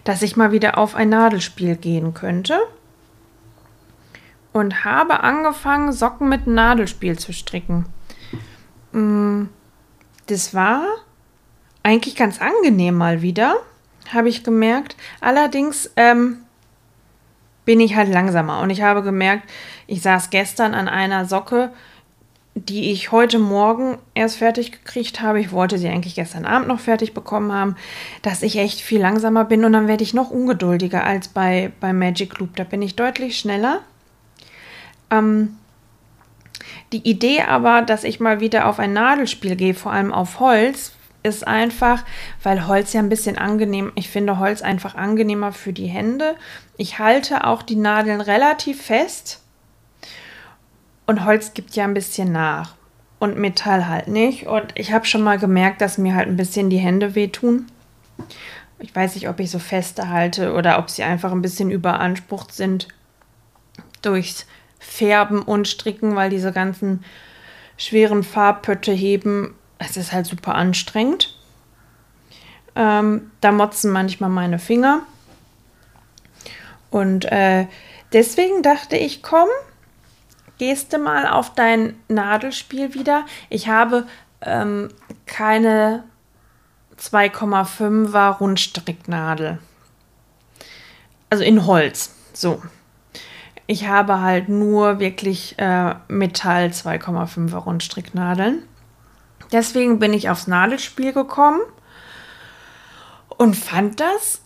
dass 0.03 0.21
ich 0.21 0.35
mal 0.35 0.51
wieder 0.51 0.77
auf 0.77 0.95
ein 0.95 1.09
Nadelspiel 1.09 1.75
gehen 1.75 2.13
könnte. 2.13 2.59
Und 4.53 4.83
habe 4.83 5.21
angefangen, 5.21 5.93
Socken 5.93 6.27
mit 6.27 6.45
Nadelspiel 6.45 7.17
zu 7.17 7.31
stricken. 7.31 7.85
Mm, 8.91 9.45
das 10.27 10.53
war 10.53 10.83
eigentlich 11.83 12.17
ganz 12.17 12.41
angenehm 12.41 12.95
mal 12.95 13.21
wieder, 13.21 13.55
habe 14.13 14.27
ich 14.27 14.43
gemerkt. 14.43 14.97
Allerdings 15.21 15.89
ähm, 15.95 16.39
bin 17.63 17.79
ich 17.79 17.95
halt 17.95 18.09
langsamer 18.09 18.59
und 18.59 18.69
ich 18.69 18.81
habe 18.81 19.03
gemerkt, 19.03 19.49
ich 19.87 20.01
saß 20.01 20.29
gestern 20.29 20.73
an 20.73 20.89
einer 20.89 21.25
Socke, 21.25 21.71
die 22.53 22.91
ich 22.91 23.11
heute 23.11 23.39
Morgen 23.39 23.97
erst 24.13 24.37
fertig 24.37 24.71
gekriegt 24.71 25.21
habe. 25.21 25.39
Ich 25.39 25.51
wollte 25.51 25.77
sie 25.77 25.87
eigentlich 25.87 26.15
gestern 26.15 26.45
Abend 26.45 26.67
noch 26.67 26.81
fertig 26.81 27.13
bekommen 27.13 27.51
haben, 27.51 27.75
dass 28.23 28.43
ich 28.43 28.57
echt 28.57 28.81
viel 28.81 28.99
langsamer 28.99 29.45
bin 29.45 29.63
und 29.63 29.71
dann 29.71 29.87
werde 29.87 30.03
ich 30.03 30.13
noch 30.13 30.31
ungeduldiger 30.31 31.05
als 31.05 31.29
bei, 31.29 31.71
bei 31.79 31.93
Magic 31.93 32.37
Loop. 32.39 32.55
Da 32.57 32.65
bin 32.65 32.81
ich 32.81 32.95
deutlich 32.95 33.37
schneller. 33.37 33.79
Ähm, 35.09 35.57
die 36.91 37.09
Idee 37.09 37.43
aber, 37.43 37.83
dass 37.83 38.03
ich 38.03 38.19
mal 38.19 38.41
wieder 38.41 38.67
auf 38.67 38.79
ein 38.79 38.91
Nadelspiel 38.91 39.55
gehe, 39.55 39.73
vor 39.73 39.93
allem 39.93 40.11
auf 40.11 40.41
Holz, 40.41 40.91
ist 41.23 41.47
einfach, 41.47 42.03
weil 42.43 42.67
Holz 42.67 42.93
ja 42.93 42.99
ein 42.99 43.09
bisschen 43.09 43.37
angenehm, 43.37 43.91
ich 43.95 44.09
finde 44.09 44.39
Holz 44.39 44.61
einfach 44.61 44.95
angenehmer 44.95 45.53
für 45.53 45.71
die 45.71 45.85
Hände. 45.85 46.35
Ich 46.77 46.99
halte 46.99 47.45
auch 47.45 47.61
die 47.61 47.75
Nadeln 47.75 48.21
relativ 48.21 48.81
fest 48.81 49.40
und 51.05 51.25
Holz 51.25 51.53
gibt 51.53 51.75
ja 51.75 51.83
ein 51.83 51.93
bisschen 51.93 52.31
nach 52.31 52.75
und 53.19 53.37
Metall 53.37 53.87
halt 53.87 54.07
nicht. 54.07 54.47
Und 54.47 54.71
ich 54.75 54.91
habe 54.91 55.05
schon 55.05 55.21
mal 55.21 55.37
gemerkt, 55.37 55.81
dass 55.81 55.97
mir 55.97 56.15
halt 56.15 56.27
ein 56.27 56.37
bisschen 56.37 56.69
die 56.69 56.77
Hände 56.77 57.15
wehtun. 57.15 57.67
Ich 58.79 58.95
weiß 58.95 59.15
nicht, 59.15 59.29
ob 59.29 59.39
ich 59.39 59.51
so 59.51 59.59
feste 59.59 60.09
halte 60.09 60.53
oder 60.53 60.79
ob 60.79 60.89
sie 60.89 61.03
einfach 61.03 61.31
ein 61.31 61.41
bisschen 61.41 61.69
überansprucht 61.69 62.53
sind 62.53 62.87
durchs 64.01 64.47
Färben 64.79 65.41
und 65.41 65.67
Stricken, 65.67 66.15
weil 66.15 66.29
diese 66.31 66.51
ganzen 66.51 67.03
schweren 67.77 68.23
Farbpötte 68.23 68.91
heben 68.91 69.55
es 69.81 69.97
ist 69.97 70.11
halt 70.11 70.25
super 70.25 70.55
anstrengend. 70.55 71.35
Ähm, 72.75 73.31
da 73.41 73.51
motzen 73.51 73.91
manchmal 73.91 74.29
meine 74.29 74.59
Finger. 74.59 75.01
Und 76.89 77.25
äh, 77.25 77.65
deswegen 78.13 78.61
dachte 78.61 78.95
ich, 78.95 79.23
komm, 79.23 79.49
gehst 80.61 80.95
mal 80.95 81.25
auf 81.25 81.55
dein 81.55 81.95
Nadelspiel 82.07 82.93
wieder. 82.93 83.25
Ich 83.49 83.67
habe 83.67 84.05
ähm, 84.41 84.89
keine 85.25 86.03
2,5er 86.99 88.37
Rundstricknadel. 88.37 89.57
Also 91.31 91.43
in 91.43 91.65
Holz. 91.65 92.13
So. 92.33 92.61
Ich 93.65 93.87
habe 93.87 94.21
halt 94.21 94.49
nur 94.49 94.99
wirklich 94.99 95.55
äh, 95.57 95.95
Metall 96.07 96.67
2,5er 96.67 97.55
Rundstricknadeln. 97.55 98.61
Deswegen 99.51 99.97
bin 99.97 100.13
ich 100.13 100.29
aufs 100.29 100.45
Nadelspiel 100.45 101.11
gekommen 101.11 101.61
und 103.29 103.55
fand 103.55 103.99
das 103.99 104.40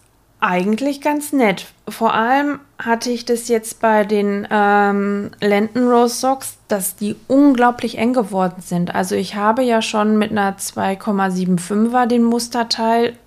eigentlich 0.46 1.02
ganz 1.02 1.34
nett. 1.34 1.66
Vor 1.88 2.14
allem 2.14 2.60
hatte 2.78 3.10
ich 3.10 3.25
das 3.25 3.48
jetzt 3.48 3.82
bei 3.82 4.04
den 4.04 4.48
ähm, 4.52 5.32
Lenten 5.42 5.88
Rose 5.88 6.16
Socks, 6.16 6.58
dass 6.68 6.96
die 6.96 7.16
unglaublich 7.28 7.98
eng 7.98 8.14
geworden 8.14 8.62
sind. 8.62 8.94
Also 8.94 9.16
ich 9.16 9.36
habe 9.36 9.64
ja 9.64 9.82
schon 9.82 10.18
mit 10.18 10.32
einer 10.32 10.58
2,75er 10.58 12.06
den 12.06 12.24
Musterteil 12.24 13.18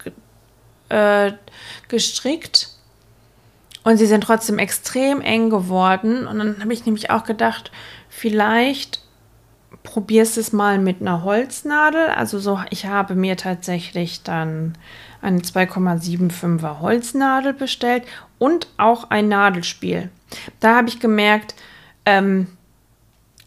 äh, 0.88 1.32
gestrickt 1.88 2.70
und 3.84 3.96
sie 3.96 4.06
sind 4.06 4.22
trotzdem 4.22 4.58
extrem 4.58 5.20
eng 5.20 5.50
geworden. 5.50 6.26
Und 6.26 6.38
dann 6.38 6.60
habe 6.60 6.72
ich 6.72 6.86
nämlich 6.86 7.10
auch 7.10 7.24
gedacht, 7.24 7.70
vielleicht 8.08 9.02
probierst 9.88 10.36
es 10.36 10.52
mal 10.52 10.78
mit 10.78 11.00
einer 11.00 11.24
Holznadel. 11.24 12.08
Also 12.08 12.38
so, 12.38 12.60
ich 12.68 12.84
habe 12.84 13.14
mir 13.14 13.38
tatsächlich 13.38 14.22
dann 14.22 14.76
eine 15.22 15.40
2,75er 15.40 16.80
Holznadel 16.80 17.54
bestellt 17.54 18.04
und 18.38 18.68
auch 18.76 19.08
ein 19.08 19.28
Nadelspiel. 19.28 20.10
Da 20.60 20.76
habe 20.76 20.88
ich 20.88 21.00
gemerkt, 21.00 21.54
ähm, 22.04 22.48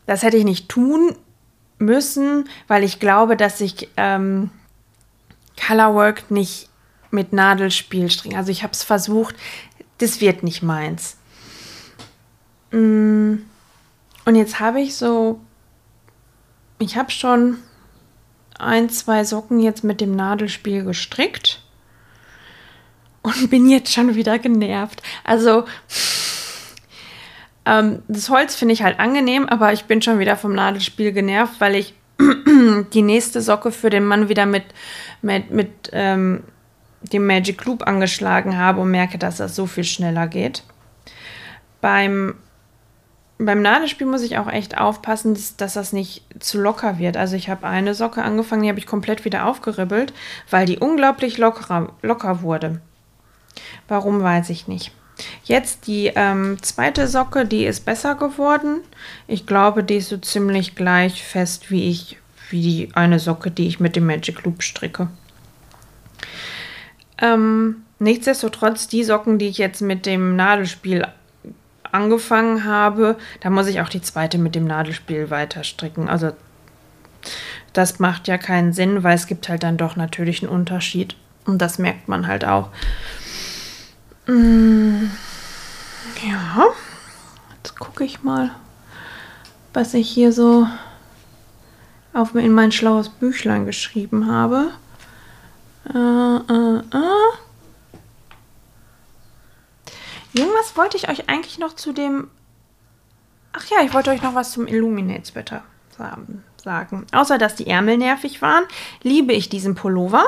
das 0.07 0.24
hätte 0.24 0.38
ich 0.38 0.43
nicht 0.43 0.67
tun 0.67 1.15
müssen, 1.77 2.50
weil 2.67 2.83
ich 2.83 3.00
glaube, 3.00 3.38
dass 3.38 3.62
ich 3.62 3.89
ähm, 3.95 4.50
Colorwork 5.67 6.31
nicht 6.31 6.69
mit 7.12 7.33
Nadelspiel 7.33 8.10
stricke. 8.10 8.36
Also 8.36 8.51
ich 8.51 8.63
habe 8.63 8.74
es 8.74 8.81
versucht, 8.81 9.36
das 10.00 10.21
wird 10.21 10.41
nicht 10.41 10.63
meins. 10.63 11.17
Mm. 12.71 13.36
Und 14.25 14.36
jetzt 14.36 14.60
habe 14.60 14.81
ich 14.81 14.95
so 14.95 15.39
ich 16.82 16.98
habe 16.98 17.12
schon 17.12 17.58
ein, 18.60 18.90
zwei 18.90 19.24
Socken 19.24 19.60
jetzt 19.60 19.84
mit 19.84 20.02
dem 20.02 20.16
Nadelspiel 20.16 20.84
gestrickt 20.84 21.62
und 23.22 23.50
bin 23.50 23.70
jetzt 23.70 23.94
schon 23.94 24.16
wieder 24.16 24.40
genervt. 24.40 25.02
Also 25.24 25.66
ähm, 27.66 28.02
das 28.08 28.30
Holz 28.30 28.56
finde 28.56 28.74
ich 28.74 28.84
halt 28.84 29.00
angenehm, 29.00 29.48
aber 29.48 29.74
ich 29.74 29.86
bin 29.86 30.02
schon 30.02 30.20
wieder 30.20 30.36
vom 30.36 30.54
Nadelspiel 30.54 31.12
genervt, 31.12 31.56
weil 31.60 31.76
ich 31.76 31.94
die 32.94 33.02
nächste 33.02 33.42
Socke 33.42 33.72
für 33.72 33.90
den 33.90 34.06
Mann 34.06 34.30
wieder 34.30 34.46
mit, 34.46 34.64
mit, 35.22 35.52
mit 35.52 35.70
ähm, 35.92 36.44
dem 37.02 37.26
Magic 37.26 37.64
Loop 37.66 37.88
angeschlagen 37.88 38.58
habe 38.58 38.82
und 38.82 38.92
merke, 38.92 39.18
dass 39.18 39.38
das 39.38 39.56
so 39.56 39.66
viel 39.66 39.84
schneller 39.84 40.28
geht. 40.28 40.64
Beim 41.82 42.36
beim 43.45 43.62
Nadelspiel 43.62 44.07
muss 44.07 44.21
ich 44.21 44.38
auch 44.38 44.48
echt 44.48 44.77
aufpassen, 44.77 45.33
dass, 45.33 45.55
dass 45.55 45.74
das 45.74 45.93
nicht 45.93 46.24
zu 46.39 46.60
locker 46.60 47.00
wird. 47.00 47.17
Also 47.17 47.36
ich 47.36 47.50
habe 47.50 47.67
eine 47.67 47.93
Socke 47.93 48.24
angefangen, 48.24 48.63
die 48.63 48.69
habe 48.69 48.79
ich 48.79 48.86
komplett 48.86 49.25
wieder 49.25 49.45
aufgeribbelt, 49.45 50.13
weil 50.50 50.65
die 50.65 50.79
unglaublich 50.79 51.38
locker, 51.38 51.93
locker 52.01 52.41
wurde. 52.41 52.81
Warum 53.88 54.21
weiß 54.21 54.50
ich 54.50 54.67
nicht. 54.67 54.91
Jetzt 55.43 55.88
die 55.88 56.12
ähm, 56.15 56.57
zweite 56.62 57.07
Socke, 57.07 57.45
die 57.45 57.65
ist 57.65 57.86
besser 57.86 58.15
geworden. 58.15 58.81
Ich 59.27 59.45
glaube, 59.45 59.83
die 59.83 59.98
ist 59.98 60.10
so 60.10 60.17
ziemlich 60.17 60.75
gleich 60.75 61.24
fest 61.24 61.69
wie 61.69 61.89
ich, 61.89 62.17
wie 62.50 62.62
die 62.62 62.89
eine 62.95 63.19
Socke, 63.19 63.51
die 63.51 63.67
ich 63.67 63.79
mit 63.79 63.95
dem 63.95 64.05
Magic 64.07 64.43
Loop 64.43 64.63
stricke. 64.63 65.10
Ähm, 67.19 67.83
nichtsdestotrotz, 68.00 68.88
die 68.88 69.03
Socken, 69.03 69.38
die 69.38 69.48
ich 69.48 69.57
jetzt 69.57 69.81
mit 69.81 70.05
dem 70.05 70.36
Nadelspiel 70.36 71.05
angefangen 71.91 72.63
habe, 72.63 73.17
da 73.41 73.50
muss 73.50 73.67
ich 73.67 73.81
auch 73.81 73.89
die 73.89 74.01
zweite 74.01 74.38
mit 74.38 74.55
dem 74.55 74.65
Nadelspiel 74.65 75.29
weiter 75.29 75.63
stricken. 75.63 76.07
Also 76.07 76.31
das 77.74 78.00
macht 78.00 78.27
ja 78.27 78.38
keinen 78.38 78.74
Sinn, 78.74 79.03
weil 79.03 79.15
es 79.15 79.27
gibt 79.27 79.50
halt 79.50 79.63
dann 79.63 79.77
doch 79.77 79.95
natürlich 79.95 80.41
einen 80.41 80.51
Unterschied. 80.51 81.15
Und 81.45 81.62
das 81.62 81.79
merkt 81.79 82.07
man 82.07 82.27
halt 82.27 82.45
auch. 82.45 82.69
Mm, 84.27 85.05
ja, 86.27 86.65
jetzt 87.57 87.79
gucke 87.79 88.03
ich 88.03 88.24
mal, 88.24 88.51
was 89.74 89.93
ich 89.93 90.10
hier 90.10 90.31
so 90.31 90.67
auf 92.13 92.36
in 92.36 92.51
mein 92.51 92.71
schlaues 92.71 93.10
Büchlein 93.10 93.65
geschrieben 93.65 94.31
habe. 94.31 94.71
Äh, 95.93 95.98
äh, 95.98 96.77
äh. 96.77 97.50
Irgendwas 100.34 100.78
wollte 100.78 100.98
ich 100.98 101.10
euch 101.10 101.30
eigentlich 101.30 101.60
noch 101.60 101.76
zu 101.76 101.92
dem. 101.92 102.30
Ach 103.54 103.66
ja, 103.70 103.84
ich 103.84 103.94
wollte 103.94 104.12
euch 104.12 104.22
noch 104.22 104.36
was 104.36 104.52
zum 104.52 104.68
Illuminate 104.68 105.26
Sweater 105.26 105.64
sagen. 105.98 107.06
Außer 107.12 107.38
dass 107.38 107.56
die 107.56 107.68
Ärmel 107.68 107.98
nervig 107.98 108.42
waren, 108.42 108.64
liebe 109.02 109.34
ich 109.34 109.50
diesen 109.50 109.76
Pullover. 109.76 110.26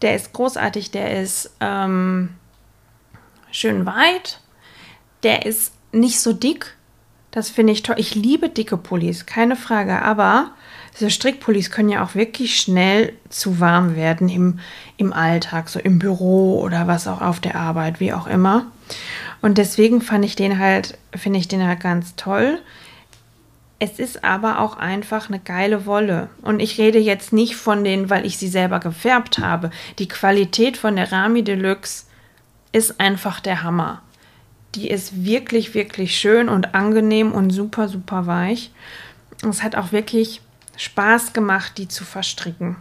Der 0.00 0.16
ist 0.16 0.32
großartig, 0.32 0.90
der 0.90 1.22
ist 1.22 1.54
ähm, 1.60 2.30
schön 3.50 3.86
weit. 3.86 4.40
Der 5.22 5.46
ist 5.46 5.72
nicht 5.92 6.20
so 6.20 6.32
dick. 6.32 6.76
Das 7.32 7.48
finde 7.48 7.72
ich 7.72 7.82
toll. 7.82 7.96
Ich 7.98 8.14
liebe 8.14 8.48
dicke 8.50 8.76
Pullis, 8.76 9.26
keine 9.26 9.56
Frage. 9.56 10.02
Aber 10.02 10.50
diese 10.94 11.10
Strickpullis 11.10 11.70
können 11.70 11.88
ja 11.88 12.04
auch 12.04 12.14
wirklich 12.14 12.60
schnell 12.60 13.14
zu 13.30 13.58
warm 13.58 13.96
werden 13.96 14.28
im, 14.28 14.60
im 14.98 15.12
Alltag, 15.12 15.70
so 15.70 15.80
im 15.80 15.98
Büro 15.98 16.60
oder 16.60 16.86
was 16.86 17.08
auch 17.08 17.22
auf 17.22 17.40
der 17.40 17.56
Arbeit, 17.56 18.00
wie 18.00 18.12
auch 18.12 18.26
immer. 18.26 18.66
Und 19.40 19.56
deswegen 19.56 20.02
fand 20.02 20.24
ich 20.26 20.36
den 20.36 20.58
halt, 20.58 20.98
finde 21.16 21.38
ich 21.38 21.48
den 21.48 21.66
halt 21.66 21.80
ganz 21.80 22.14
toll. 22.16 22.58
Es 23.78 23.98
ist 23.98 24.22
aber 24.22 24.60
auch 24.60 24.76
einfach 24.76 25.28
eine 25.28 25.40
geile 25.40 25.86
Wolle. 25.86 26.28
Und 26.42 26.60
ich 26.60 26.78
rede 26.78 26.98
jetzt 26.98 27.32
nicht 27.32 27.56
von 27.56 27.82
denen, 27.82 28.10
weil 28.10 28.26
ich 28.26 28.36
sie 28.36 28.48
selber 28.48 28.78
gefärbt 28.78 29.38
habe. 29.38 29.70
Die 29.98 30.06
Qualität 30.06 30.76
von 30.76 30.96
der 30.96 31.10
Rami 31.10 31.42
Deluxe 31.42 32.04
ist 32.72 33.00
einfach 33.00 33.40
der 33.40 33.62
Hammer. 33.62 34.02
Die 34.74 34.88
ist 34.88 35.24
wirklich, 35.24 35.74
wirklich 35.74 36.16
schön 36.16 36.48
und 36.48 36.74
angenehm 36.74 37.32
und 37.32 37.50
super, 37.50 37.88
super 37.88 38.26
weich. 38.26 38.70
Es 39.48 39.62
hat 39.62 39.76
auch 39.76 39.92
wirklich 39.92 40.40
Spaß 40.76 41.32
gemacht, 41.32 41.76
die 41.78 41.88
zu 41.88 42.04
verstricken. 42.04 42.76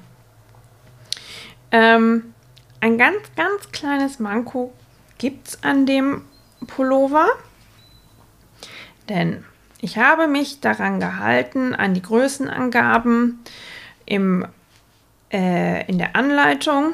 Ähm, 1.72 2.34
ein 2.80 2.98
ganz, 2.98 3.20
ganz 3.36 3.72
kleines 3.72 4.20
Manko 4.20 4.74
gibt 5.18 5.50
es 5.50 5.64
an 5.64 5.86
dem 5.86 6.24
Pullover, 6.68 7.28
denn 9.10 9.44
ich 9.82 9.98
habe 9.98 10.28
mich 10.28 10.62
daran 10.62 11.00
gehalten, 11.00 11.74
an 11.76 11.94
die 11.94 12.02
Größenangaben 12.02 13.40
im 14.06 14.46
äh, 15.32 15.86
in 15.88 15.98
der 15.98 16.16
Anleitung. 16.16 16.94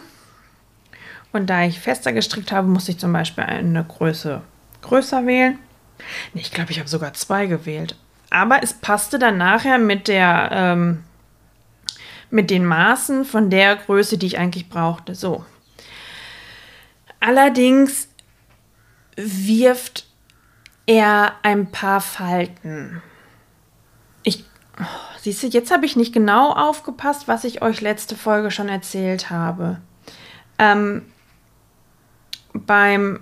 Und 1.34 1.50
da 1.50 1.64
ich 1.64 1.80
fester 1.80 2.14
gestrickt 2.14 2.52
habe, 2.52 2.68
musste 2.68 2.92
ich 2.92 2.98
zum 2.98 3.12
Beispiel 3.14 3.44
eine 3.44 3.84
Größe 3.84 4.42
größer 4.82 5.26
wählen. 5.26 5.60
Nee, 6.34 6.42
ich 6.42 6.52
glaube, 6.52 6.72
ich 6.72 6.80
habe 6.80 6.90
sogar 6.90 7.14
zwei 7.14 7.46
gewählt. 7.48 7.96
Aber 8.30 8.62
es 8.62 8.74
passte 8.74 9.20
dann 9.20 9.38
nachher 9.38 9.78
mit 9.78 10.08
der 10.08 10.50
ähm, 10.52 11.04
mit 12.30 12.50
den 12.50 12.66
Maßen 12.66 13.26
von 13.26 13.50
der 13.50 13.76
Größe, 13.76 14.18
die 14.18 14.28
ich 14.28 14.38
eigentlich 14.38 14.70
brauchte. 14.70 15.16
So. 15.16 15.46
Allerdings 17.20 18.10
wirft 19.16 20.08
er 20.86 21.34
ein 21.44 21.72
paar 21.72 22.02
Falten. 22.02 23.02
Ich, 24.24 24.44
oh, 24.80 24.84
siehst 25.20 25.44
du, 25.44 25.48
jetzt 25.48 25.72
habe 25.72 25.86
ich 25.86 25.96
nicht 25.96 26.14
genau 26.14 26.52
aufgepasst, 26.52 27.28
was 27.28 27.44
ich 27.44 27.62
euch 27.62 27.82
letzte 27.82 28.16
Folge 28.16 28.52
schon 28.52 28.70
erzählt 28.70 29.30
habe. 29.30 29.82
Ähm, 30.60 31.06
beim, 32.54 33.22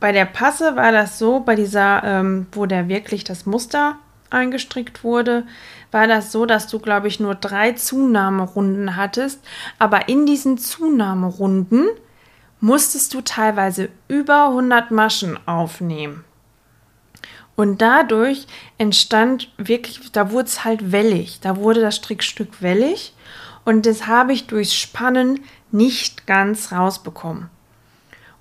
bei 0.00 0.12
der 0.12 0.24
Passe 0.24 0.76
war 0.76 0.92
das 0.92 1.18
so, 1.18 1.40
bei 1.40 1.54
dieser, 1.54 2.02
ähm, 2.04 2.46
wo 2.52 2.66
der 2.66 2.88
wirklich 2.88 3.24
das 3.24 3.46
Muster 3.46 3.96
eingestrickt 4.30 5.04
wurde, 5.04 5.44
war 5.90 6.06
das 6.06 6.32
so, 6.32 6.46
dass 6.46 6.66
du, 6.66 6.78
glaube 6.78 7.08
ich, 7.08 7.18
nur 7.18 7.34
drei 7.34 7.72
Zunahmerunden 7.72 8.96
hattest. 8.96 9.40
Aber 9.78 10.08
in 10.08 10.26
diesen 10.26 10.58
Zunahmerunden 10.58 11.88
musstest 12.60 13.14
du 13.14 13.20
teilweise 13.22 13.88
über 14.08 14.48
100 14.48 14.90
Maschen 14.90 15.38
aufnehmen. 15.46 16.24
Und 17.56 17.82
dadurch 17.82 18.46
entstand 18.76 19.52
wirklich, 19.56 20.12
da 20.12 20.30
wurde 20.30 20.46
es 20.46 20.64
halt 20.64 20.92
wellig, 20.92 21.40
da 21.40 21.56
wurde 21.56 21.80
das 21.80 21.96
Strickstück 21.96 22.62
wellig 22.62 23.14
und 23.64 23.84
das 23.84 24.06
habe 24.06 24.32
ich 24.32 24.46
durchs 24.46 24.74
Spannen 24.74 25.40
nicht 25.72 26.26
ganz 26.26 26.70
rausbekommen. 26.70 27.50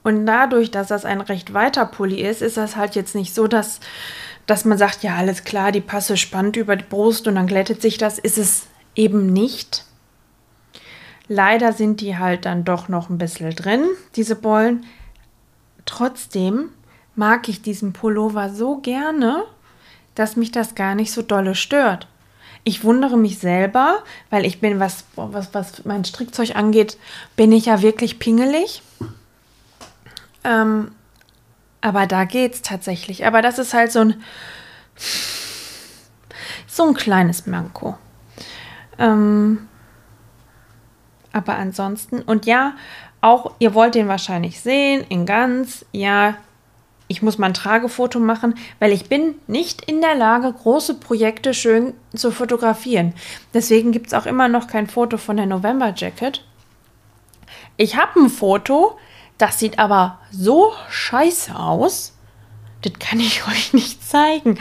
Und 0.08 0.26
dadurch, 0.26 0.72
dass 0.72 0.88
das 0.88 1.04
ein 1.04 1.20
recht 1.20 1.54
weiter 1.54 1.86
Pulli 1.86 2.22
ist, 2.22 2.42
ist 2.42 2.56
das 2.56 2.78
halt 2.78 2.96
jetzt 2.96 3.14
nicht 3.14 3.36
so, 3.36 3.46
dass 3.46 3.82
dass 4.46 4.64
man 4.64 4.78
sagt, 4.78 5.04
ja, 5.04 5.18
alles 5.18 5.44
klar, 5.44 5.74
die 5.74 5.82
Passe 5.82 6.16
spannt 6.16 6.56
über 6.56 6.78
die 6.78 6.86
Brust 6.86 7.28
und 7.28 7.36
dann 7.36 7.46
glättet 7.46 7.82
sich 7.82 7.98
das, 7.98 8.18
ist 8.18 8.38
es 8.38 8.68
eben 8.96 9.34
nicht. 9.34 9.84
Leider 11.28 11.74
sind 11.74 12.00
die 12.00 12.18
halt 12.18 12.46
dann 12.46 12.64
doch 12.64 12.88
noch 12.88 13.10
ein 13.10 13.18
bisschen 13.18 13.54
drin, 13.54 13.84
diese 14.16 14.38
Bollen. 14.38 14.86
Trotzdem 15.86 16.70
mag 17.16 17.50
ich 17.50 17.62
diesen 17.62 17.92
Pullover 17.92 18.50
so 18.50 18.78
gerne, 18.78 19.44
dass 20.16 20.38
mich 20.38 20.54
das 20.54 20.74
gar 20.74 20.96
nicht 20.96 21.12
so 21.12 21.22
dolle 21.22 21.54
stört. 21.54 22.08
Ich 22.64 22.86
wundere 22.86 23.18
mich 23.18 23.40
selber, 23.40 24.02
weil 24.30 24.46
ich 24.46 24.62
bin, 24.62 24.80
was, 24.80 25.04
was, 25.18 25.54
was 25.54 25.84
mein 25.84 26.06
Strickzeug 26.06 26.56
angeht, 26.56 26.98
bin 27.36 27.52
ich 27.52 27.66
ja 27.66 27.82
wirklich 27.82 28.20
pingelig. 28.20 28.82
Ähm, 30.48 30.92
aber 31.82 32.08
da 32.08 32.24
geht's 32.24 32.64
tatsächlich. 32.64 33.26
Aber 33.28 33.44
das 33.44 33.60
ist 33.60 33.74
halt 33.74 33.92
so 33.92 34.00
ein 34.00 34.24
so 36.68 36.88
ein 36.88 36.94
kleines 36.94 37.48
Manko. 37.48 37.98
Ähm, 39.00 39.68
aber 41.34 41.56
ansonsten, 41.56 42.22
und 42.22 42.46
ja, 42.46 42.74
auch, 43.22 43.54
ihr 43.60 43.74
wollt 43.74 43.96
den 43.96 44.08
wahrscheinlich 44.08 44.62
sehen, 44.62 45.06
in 45.10 45.26
ganz, 45.26 45.86
ja, 45.92 46.36
ich 47.08 47.22
muss 47.22 47.38
mal 47.38 47.48
ein 47.48 47.54
Tragefoto 47.54 48.20
machen, 48.20 48.56
weil 48.80 48.92
ich 48.92 49.08
bin 49.08 49.36
nicht 49.48 49.82
in 49.90 50.02
der 50.02 50.16
Lage, 50.16 50.52
große 50.52 50.96
Projekte 50.96 51.54
schön 51.54 51.94
zu 52.14 52.32
fotografieren. 52.32 53.14
Deswegen 53.54 53.92
gibt 53.92 54.08
es 54.08 54.14
auch 54.14 54.26
immer 54.26 54.48
noch 54.48 54.68
kein 54.68 54.88
Foto 54.88 55.18
von 55.18 55.38
der 55.38 55.46
November 55.46 55.94
Jacket. 55.96 56.44
Ich 57.78 57.96
habe 57.96 58.20
ein 58.20 58.30
Foto, 58.30 58.98
das 59.38 59.60
sieht 59.60 59.80
aber 59.80 60.20
so 60.32 60.74
scheiße 60.90 61.56
aus. 61.56 62.14
Das 62.82 62.94
kann 63.00 63.20
ich 63.20 63.48
euch 63.48 63.74
nicht 63.74 64.08
zeigen. 64.08 64.60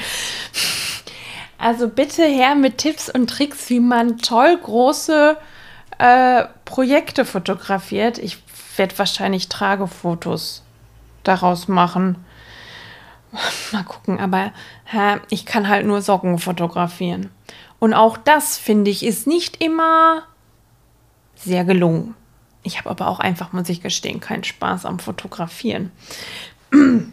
Also 1.58 1.88
bitte 1.88 2.24
her 2.24 2.54
mit 2.54 2.78
Tipps 2.78 3.08
und 3.08 3.28
Tricks, 3.28 3.70
wie 3.70 3.80
man 3.80 4.18
toll 4.18 4.58
große 4.58 5.36
äh, 5.98 6.44
Projekte 6.64 7.24
fotografiert. 7.24 8.18
Ich 8.18 8.42
werde 8.76 8.98
wahrscheinlich 8.98 9.48
Tragefotos 9.48 10.62
daraus 11.22 11.68
machen. 11.68 12.24
Mal 13.72 13.84
gucken, 13.84 14.20
aber 14.20 14.52
hä, 14.84 15.18
ich 15.30 15.46
kann 15.46 15.68
halt 15.68 15.86
nur 15.86 16.02
Socken 16.02 16.38
fotografieren. 16.38 17.30
Und 17.78 17.94
auch 17.94 18.16
das, 18.16 18.58
finde 18.58 18.90
ich, 18.90 19.04
ist 19.04 19.26
nicht 19.26 19.62
immer 19.62 20.22
sehr 21.34 21.64
gelungen. 21.64 22.14
Ich 22.66 22.78
habe 22.80 22.90
aber 22.90 23.06
auch 23.06 23.20
einfach, 23.20 23.52
muss 23.52 23.68
ich 23.68 23.80
gestehen, 23.80 24.18
keinen 24.18 24.42
Spaß 24.42 24.86
am 24.86 24.98
Fotografieren. 24.98 25.92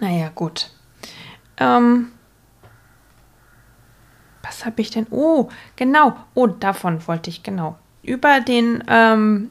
naja, 0.00 0.30
gut. 0.32 0.70
Ähm, 1.56 2.12
was 4.44 4.64
habe 4.64 4.80
ich 4.80 4.92
denn? 4.92 5.08
Oh, 5.10 5.48
genau. 5.74 6.16
Oh, 6.34 6.46
davon 6.46 7.04
wollte 7.08 7.30
ich 7.30 7.42
genau. 7.42 7.76
Über 8.04 8.40
den 8.40 8.84
ähm, 8.86 9.50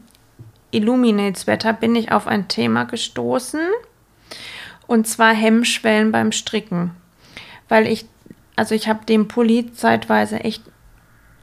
Illuminate-Sweater 0.72 1.74
bin 1.74 1.94
ich 1.94 2.10
auf 2.14 2.28
ein 2.28 2.48
Thema 2.48 2.86
gestoßen. 2.86 3.60
Und 4.88 5.06
zwar 5.06 5.34
Hemmschwellen 5.34 6.14
beim 6.14 6.32
Stricken. 6.32 6.92
Weil 7.68 7.88
ich, 7.88 8.06
also 8.56 8.74
ich 8.74 8.88
habe 8.88 9.04
den 9.04 9.28
Pulli 9.28 9.74
zeitweise 9.74 10.40
echt 10.40 10.64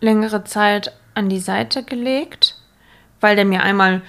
längere 0.01 0.45
Zeit 0.45 0.97
an 1.15 1.29
die 1.29 1.41
Seite 1.41 1.83
gelegt, 1.83 2.57
weil 3.21 3.37
der 3.37 3.45
mir 3.45 3.63
einmal 3.63 4.03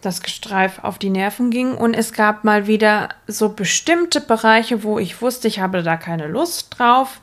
das 0.00 0.22
Gestreif 0.22 0.78
auf 0.82 0.98
die 0.98 1.10
Nerven 1.10 1.50
ging 1.50 1.74
und 1.74 1.94
es 1.94 2.12
gab 2.12 2.44
mal 2.44 2.66
wieder 2.66 3.10
so 3.26 3.50
bestimmte 3.50 4.20
Bereiche, 4.20 4.82
wo 4.82 4.98
ich 4.98 5.20
wusste, 5.20 5.48
ich 5.48 5.60
habe 5.60 5.82
da 5.82 5.96
keine 5.96 6.26
Lust 6.26 6.78
drauf 6.78 7.20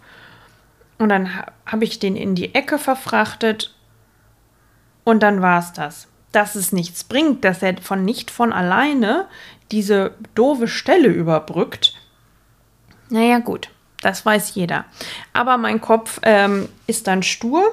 und 0.98 1.10
dann 1.10 1.30
habe 1.66 1.84
ich 1.84 2.00
den 2.00 2.16
in 2.16 2.36
die 2.36 2.54
Ecke 2.54 2.78
verfrachtet 2.78 3.74
und 5.04 5.24
dann 5.24 5.42
war 5.42 5.60
es 5.60 5.74
das. 5.74 6.08
Dass 6.32 6.56
es 6.56 6.72
nichts 6.72 7.04
bringt, 7.04 7.46
dass 7.46 7.64
er 7.64 7.78
von 7.78 8.04
nicht 8.06 8.30
von 8.30 8.54
alleine 8.54 9.28
diese 9.72 10.14
doofe 10.36 10.68
Stelle 10.68 11.08
überbrückt. 11.08 11.94
Naja, 13.10 13.40
gut, 13.40 13.70
das 14.02 14.26
weiß 14.26 14.54
jeder. 14.56 14.86
Aber 15.34 15.58
mein 15.58 15.82
Kopf 15.82 16.20
ähm, 16.24 16.70
ist 16.86 17.08
dann 17.08 17.24
stur 17.24 17.64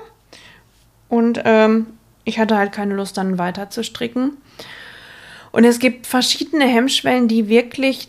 und 1.15 1.41
ähm, 1.45 1.87
ich 2.25 2.41
hatte 2.41 2.57
halt 2.57 2.73
keine 2.73 2.95
Lust, 2.95 3.17
dann 3.17 3.39
weiter 3.39 3.71
zu 3.71 3.85
stricken. 3.85 4.37
Und 5.53 5.65
es 5.65 5.79
gibt 5.79 6.09
verschiedene 6.09 6.67
Hemmschwellen, 6.67 7.29
die 7.29 7.47
wirklich 7.49 8.09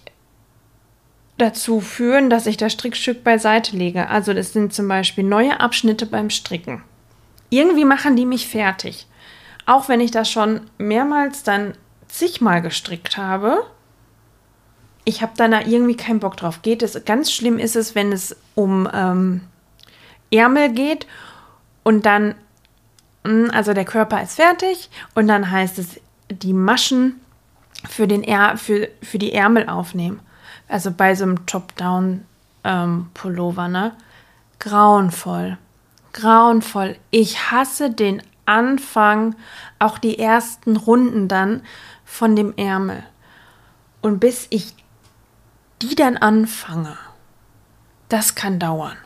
dazu 1.37 1.81
führen, 1.81 2.31
dass 2.31 2.47
ich 2.47 2.57
das 2.57 2.73
Strickstück 2.73 3.23
beiseite 3.23 3.77
lege. 3.77 4.09
Also 4.09 4.33
das 4.33 4.53
sind 4.53 4.73
zum 4.73 4.87
Beispiel 4.87 5.23
neue 5.23 5.59
Abschnitte 5.59 6.07
beim 6.07 6.31
Stricken. 6.31 6.81
Irgendwie 7.51 7.85
machen 7.85 8.15
die 8.15 8.25
mich 8.25 8.47
fertig. 8.47 9.05
Auch 9.67 9.87
wenn 9.87 10.01
ich 10.01 10.09
das 10.09 10.31
schon 10.31 10.61
mehrmals 10.79 11.43
dann 11.43 11.75
zigmal 12.07 12.63
gestrickt 12.63 13.17
habe, 13.17 13.67
ich 15.03 15.21
habe 15.21 15.33
da 15.35 15.61
irgendwie 15.61 15.95
keinen 15.95 16.19
Bock 16.19 16.37
drauf. 16.37 16.63
Geht 16.63 16.81
es 16.81 17.05
ganz 17.05 17.31
schlimm 17.31 17.59
ist 17.59 17.75
es, 17.75 17.93
wenn 17.93 18.11
es 18.11 18.35
um 18.55 18.89
ähm, 18.91 19.41
Ärmel 20.31 20.69
geht 20.69 21.05
und 21.83 22.07
dann 22.07 22.33
also 23.51 23.73
der 23.73 23.85
Körper 23.85 24.21
ist 24.21 24.35
fertig 24.35 24.91
und 25.15 25.27
dann 25.27 25.49
heißt 25.49 25.79
es, 25.79 25.99
die 26.29 26.53
Maschen 26.53 27.19
für, 27.89 28.07
den 28.07 28.23
Är 28.23 28.57
für, 28.57 28.87
für 29.01 29.17
die 29.17 29.33
Ärmel 29.33 29.67
aufnehmen. 29.67 30.19
Also 30.67 30.91
bei 30.91 31.15
so 31.15 31.23
einem 31.23 31.45
Top-Down-Pullover, 31.45 33.65
ähm, 33.65 33.71
ne? 33.71 33.93
Grauenvoll. 34.59 35.57
Grauenvoll. 36.13 36.97
Ich 37.11 37.51
hasse 37.51 37.91
den 37.91 38.23
Anfang, 38.45 39.35
auch 39.79 39.97
die 39.97 40.19
ersten 40.19 40.77
Runden 40.77 41.27
dann 41.27 41.61
von 42.05 42.35
dem 42.35 42.53
Ärmel. 42.57 43.03
Und 44.01 44.19
bis 44.19 44.47
ich 44.49 44.75
die 45.81 45.95
dann 45.95 46.17
anfange, 46.17 46.97
das 48.09 48.35
kann 48.35 48.59
dauern. 48.59 48.97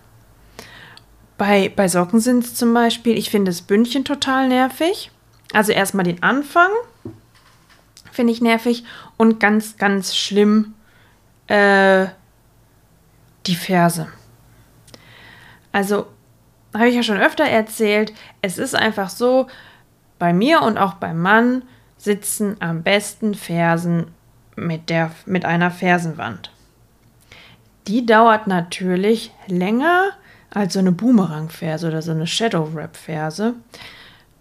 Bei, 1.40 1.72
bei 1.74 1.88
Socken 1.88 2.20
sind 2.20 2.44
es 2.44 2.54
zum 2.54 2.74
Beispiel, 2.74 3.18
ich 3.18 3.30
finde 3.30 3.50
das 3.50 3.62
Bündchen 3.62 4.04
total 4.04 4.50
nervig. 4.50 5.10
Also 5.54 5.72
erstmal 5.72 6.04
den 6.04 6.22
Anfang 6.22 6.70
finde 8.12 8.34
ich 8.34 8.42
nervig 8.42 8.84
und 9.16 9.40
ganz, 9.40 9.78
ganz 9.78 10.18
schlimm 10.18 10.74
äh, 11.48 12.08
die 13.46 13.56
Ferse. 13.56 14.10
Also 15.72 16.08
habe 16.74 16.90
ich 16.90 16.96
ja 16.96 17.04
schon 17.04 17.18
öfter 17.18 17.46
erzählt, 17.46 18.14
es 18.42 18.58
ist 18.58 18.76
einfach 18.76 19.10
so, 19.10 19.48
bei 20.20 20.34
mir 20.34 20.62
und 20.62 20.78
auch 20.78 20.96
beim 20.96 21.22
Mann 21.22 21.64
sitzen 21.96 22.58
am 22.60 22.84
besten 22.84 23.34
Fersen 23.34 24.08
mit, 24.58 24.90
der, 24.90 25.12
mit 25.26 25.46
einer 25.46 25.72
Fersenwand. 25.72 26.52
Die 27.88 28.06
dauert 28.06 28.48
natürlich 28.48 29.32
länger 29.48 30.12
als 30.52 30.74
so 30.74 30.80
eine 30.80 30.92
Boomerang-Ferse 30.92 31.88
oder 31.88 32.02
so 32.02 32.12
eine 32.12 32.28
Shadow-Wrap-Ferse. 32.28 33.54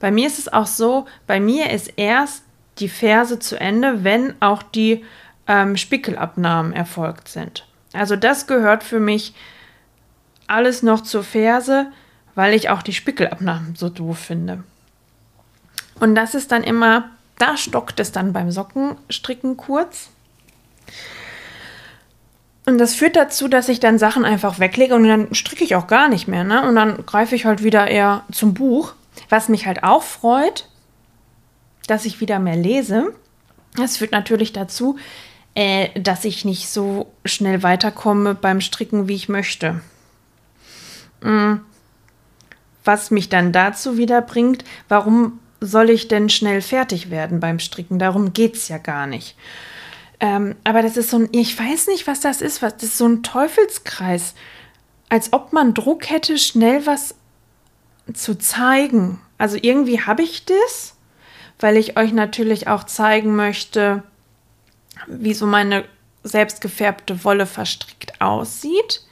bei 0.00 0.10
mir 0.10 0.26
ist 0.26 0.38
es 0.38 0.52
auch 0.52 0.66
so, 0.66 1.06
bei 1.26 1.40
mir 1.40 1.70
ist 1.70 1.92
erst 1.96 2.44
die 2.78 2.88
Ferse 2.88 3.38
zu 3.38 3.58
Ende, 3.58 4.04
wenn 4.04 4.40
auch 4.40 4.62
die 4.62 5.04
ähm, 5.46 5.76
Spickelabnahmen 5.76 6.72
erfolgt 6.72 7.28
sind. 7.28 7.66
Also 7.92 8.16
das 8.16 8.46
gehört 8.46 8.84
für 8.84 9.00
mich 9.00 9.34
alles 10.46 10.82
noch 10.82 11.02
zur 11.02 11.24
Ferse, 11.24 11.90
weil 12.34 12.54
ich 12.54 12.70
auch 12.70 12.82
die 12.82 12.94
Spickelabnahmen 12.94 13.74
so 13.74 13.88
doof 13.88 14.18
finde. 14.18 14.62
Und 15.98 16.14
das 16.14 16.34
ist 16.34 16.52
dann 16.52 16.62
immer, 16.62 17.10
da 17.38 17.56
stockt 17.56 17.98
es 17.98 18.12
dann 18.12 18.32
beim 18.32 18.50
Sockenstricken 18.50 19.56
kurz. 19.56 20.10
Und 22.68 22.76
das 22.76 22.94
führt 22.94 23.16
dazu, 23.16 23.48
dass 23.48 23.70
ich 23.70 23.80
dann 23.80 23.98
Sachen 23.98 24.26
einfach 24.26 24.58
weglege 24.58 24.94
und 24.94 25.08
dann 25.08 25.34
stricke 25.34 25.64
ich 25.64 25.74
auch 25.74 25.86
gar 25.86 26.10
nicht 26.10 26.28
mehr. 26.28 26.44
Ne? 26.44 26.68
Und 26.68 26.74
dann 26.74 27.06
greife 27.06 27.34
ich 27.34 27.46
halt 27.46 27.64
wieder 27.64 27.88
eher 27.88 28.24
zum 28.30 28.52
Buch. 28.52 28.92
Was 29.30 29.48
mich 29.48 29.66
halt 29.66 29.84
auch 29.84 30.02
freut, 30.02 30.68
dass 31.86 32.04
ich 32.04 32.20
wieder 32.20 32.38
mehr 32.38 32.56
lese. 32.56 33.14
Das 33.76 33.96
führt 33.96 34.12
natürlich 34.12 34.52
dazu, 34.52 34.98
äh, 35.54 35.98
dass 35.98 36.26
ich 36.26 36.44
nicht 36.44 36.68
so 36.68 37.10
schnell 37.24 37.62
weiterkomme 37.62 38.34
beim 38.34 38.60
Stricken, 38.60 39.08
wie 39.08 39.14
ich 39.14 39.30
möchte. 39.30 39.80
Mhm. 41.22 41.62
Was 42.84 43.10
mich 43.10 43.30
dann 43.30 43.50
dazu 43.50 43.96
wieder 43.96 44.20
bringt, 44.20 44.62
warum 44.90 45.40
soll 45.62 45.88
ich 45.88 46.08
denn 46.08 46.28
schnell 46.28 46.60
fertig 46.60 47.08
werden 47.08 47.40
beim 47.40 47.60
Stricken? 47.60 47.98
Darum 47.98 48.34
geht 48.34 48.56
es 48.56 48.68
ja 48.68 48.76
gar 48.76 49.06
nicht. 49.06 49.36
Ähm, 50.20 50.56
aber 50.64 50.82
das 50.82 50.96
ist 50.96 51.10
so 51.10 51.18
ein, 51.18 51.28
ich 51.32 51.58
weiß 51.58 51.88
nicht, 51.88 52.06
was 52.06 52.20
das 52.20 52.42
ist, 52.42 52.60
was, 52.62 52.74
das 52.74 52.84
ist 52.84 52.98
so 52.98 53.06
ein 53.06 53.22
Teufelskreis. 53.22 54.34
Als 55.08 55.32
ob 55.32 55.52
man 55.52 55.74
Druck 55.74 56.10
hätte, 56.10 56.38
schnell 56.38 56.86
was 56.86 57.14
zu 58.12 58.36
zeigen. 58.36 59.20
Also 59.36 59.56
irgendwie 59.60 60.00
habe 60.00 60.22
ich 60.22 60.44
das, 60.44 60.96
weil 61.60 61.76
ich 61.76 61.96
euch 61.96 62.12
natürlich 62.12 62.68
auch 62.68 62.84
zeigen 62.84 63.36
möchte, 63.36 64.02
wie 65.06 65.34
so 65.34 65.46
meine 65.46 65.84
selbstgefärbte 66.24 67.24
Wolle 67.24 67.46
verstrickt 67.46 68.20
aussieht. 68.20 69.02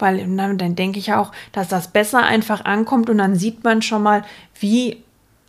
Weil 0.00 0.18
dann, 0.18 0.58
dann 0.58 0.76
denke 0.76 0.98
ich 0.98 1.12
auch, 1.14 1.32
dass 1.52 1.68
das 1.68 1.88
besser 1.88 2.22
einfach 2.22 2.64
ankommt 2.64 3.10
und 3.10 3.18
dann 3.18 3.36
sieht 3.36 3.64
man 3.64 3.82
schon 3.82 4.02
mal, 4.02 4.24
wie 4.60 5.02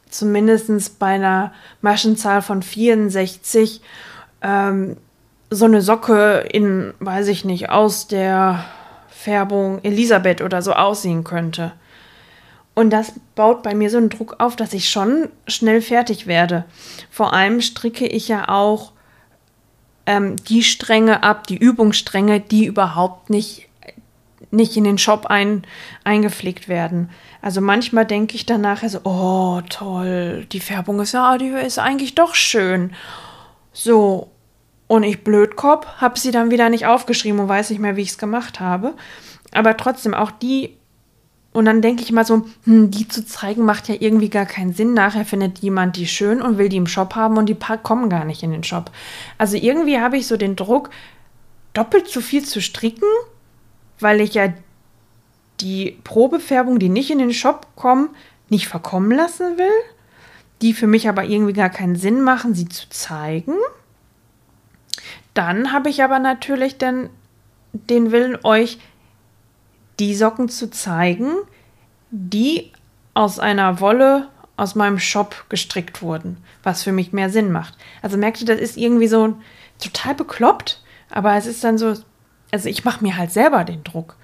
zumindest 0.10 0.98
bei 0.98 1.16
einer 1.16 1.54
Maschenzahl 1.82 2.42
von 2.42 2.64
64 2.64 3.82
ähm, 4.42 4.98
so 5.50 5.66
eine 5.66 5.82
Socke 5.82 6.46
in, 6.52 6.94
weiß 7.00 7.28
ich 7.28 7.46
nicht, 7.46 7.70
aus 7.70 8.08
der 8.08 8.66
Färbung 9.10 9.84
Elisabeth 9.84 10.42
oder 10.42 10.62
so 10.62 10.74
aussehen 10.74 11.24
könnte. 11.24 11.74
Und 12.76 12.92
das 12.92 13.14
baut 13.36 13.64
bei 13.64 13.76
mir 13.76 13.90
so 13.90 13.98
einen 13.98 14.10
Druck 14.10 14.36
auf, 14.40 14.56
dass 14.56 14.74
ich 14.74 14.90
schon 14.90 15.28
schnell 15.48 15.82
fertig 15.82 16.28
werde. 16.28 16.64
Vor 17.12 17.34
allem 17.34 17.60
stricke 17.60 18.08
ich 18.08 18.30
ja 18.30 18.48
auch 18.48 18.94
ähm, 20.06 20.38
die 20.38 20.64
Stränge 20.64 21.24
ab, 21.24 21.46
die 21.48 21.58
Übungsstränge, 21.58 22.40
die 22.40 22.66
überhaupt 22.66 23.30
nicht, 23.30 23.68
nicht 24.52 24.78
in 24.78 24.86
den 24.86 24.98
Shop 24.98 25.26
ein, 25.26 25.64
eingepflegt 26.06 26.70
werden. 26.70 27.10
Also 27.42 27.60
manchmal 27.60 28.06
denke 28.06 28.36
ich 28.36 28.46
danach 28.46 28.82
so, 28.88 29.00
oh 29.04 29.62
toll, 29.70 30.46
die 30.52 30.60
Färbung 30.60 31.00
ist 31.02 31.14
ja, 31.14 31.38
die 31.38 31.50
ist 31.50 31.80
eigentlich 31.80 32.16
doch 32.16 32.34
schön. 32.36 32.94
So, 33.72 34.32
und 34.88 35.04
ich 35.04 35.24
Blödkopf 35.24 35.86
habe 35.98 36.20
sie 36.20 36.32
dann 36.32 36.52
wieder 36.52 36.70
nicht 36.70 36.86
aufgeschrieben 36.86 37.40
und 37.40 37.48
weiß 37.48 37.70
nicht 37.70 37.80
mehr, 37.80 37.96
wie 37.96 38.02
ich 38.02 38.10
es 38.10 38.18
gemacht 38.18 38.60
habe. 38.60 38.94
Aber 39.52 39.78
trotzdem, 39.78 40.14
auch 40.14 40.32
die 40.32 40.76
und 41.52 41.66
dann 41.66 41.82
denke 41.82 42.04
ich 42.04 42.12
mal 42.12 42.26
so, 42.26 42.46
hm, 42.66 42.92
die 42.92 43.08
zu 43.08 43.26
zeigen 43.26 43.66
macht 43.66 43.88
ja 43.88 43.96
irgendwie 44.00 44.30
gar 44.30 44.46
keinen 44.46 44.74
Sinn. 44.74 44.94
Nachher 44.94 45.26
findet 45.26 45.60
jemand 45.60 45.96
die 45.96 46.08
schön 46.08 46.42
und 46.42 46.58
will 46.58 46.70
die 46.70 46.78
im 46.78 46.88
Shop 46.88 47.16
haben 47.16 47.38
und 47.38 47.48
die 47.48 47.58
kommen 47.84 48.10
gar 48.10 48.24
nicht 48.24 48.44
in 48.44 48.52
den 48.52 48.64
Shop. 48.64 48.92
Also 49.38 49.58
irgendwie 49.58 50.00
habe 50.00 50.18
ich 50.18 50.28
so 50.28 50.38
den 50.38 50.56
Druck, 50.56 50.92
doppelt 51.74 52.08
so 52.08 52.22
viel 52.22 52.46
zu 52.46 52.62
stricken, 52.62 53.08
weil 54.00 54.22
ich 54.22 54.36
ja 54.36 54.54
die 55.60 56.00
Probefärbung, 56.04 56.80
die 56.80 56.90
nicht 56.90 57.10
in 57.10 57.20
den 57.20 57.34
Shop 57.34 57.68
kommen, 57.76 58.10
nicht 58.50 58.68
verkommen 58.68 59.12
lassen 59.12 59.58
will, 59.58 59.72
die 60.62 60.74
für 60.74 60.88
mich 60.88 61.08
aber 61.08 61.24
irgendwie 61.24 61.54
gar 61.54 61.70
keinen 61.70 61.96
Sinn 61.96 62.22
machen, 62.22 62.54
sie 62.54 62.68
zu 62.68 62.90
zeigen. 62.90 63.56
Dann 65.34 65.72
habe 65.72 65.90
ich 65.90 66.04
aber 66.04 66.20
natürlich 66.20 66.78
dann 66.78 67.10
den 67.72 68.12
Willen, 68.12 68.38
euch 68.44 68.80
die 70.00 70.16
Socken 70.16 70.50
zu 70.50 70.70
zeigen, 70.70 71.32
die 72.12 72.72
aus 73.14 73.40
einer 73.40 73.80
Wolle 73.80 74.28
aus 74.58 74.76
meinem 74.76 75.00
Shop 75.00 75.46
gestrickt 75.50 76.02
wurden, 76.02 76.38
was 76.64 76.84
für 76.84 76.92
mich 76.92 77.14
mehr 77.14 77.30
Sinn 77.30 77.52
macht. 77.52 77.78
Also 78.02 78.18
merkt 78.18 78.42
ihr, 78.42 78.48
das 78.48 78.60
ist 78.60 78.78
irgendwie 78.78 79.08
so 79.08 79.38
total 79.80 80.16
bekloppt, 80.16 80.84
aber 81.10 81.36
es 81.36 81.46
ist 81.46 81.64
dann 81.64 81.78
so, 81.78 81.94
also 82.52 82.70
ich 82.70 82.84
mache 82.84 83.04
mir 83.04 83.16
halt 83.18 83.32
selber 83.32 83.64
den 83.64 83.84
Druck. 83.84 84.16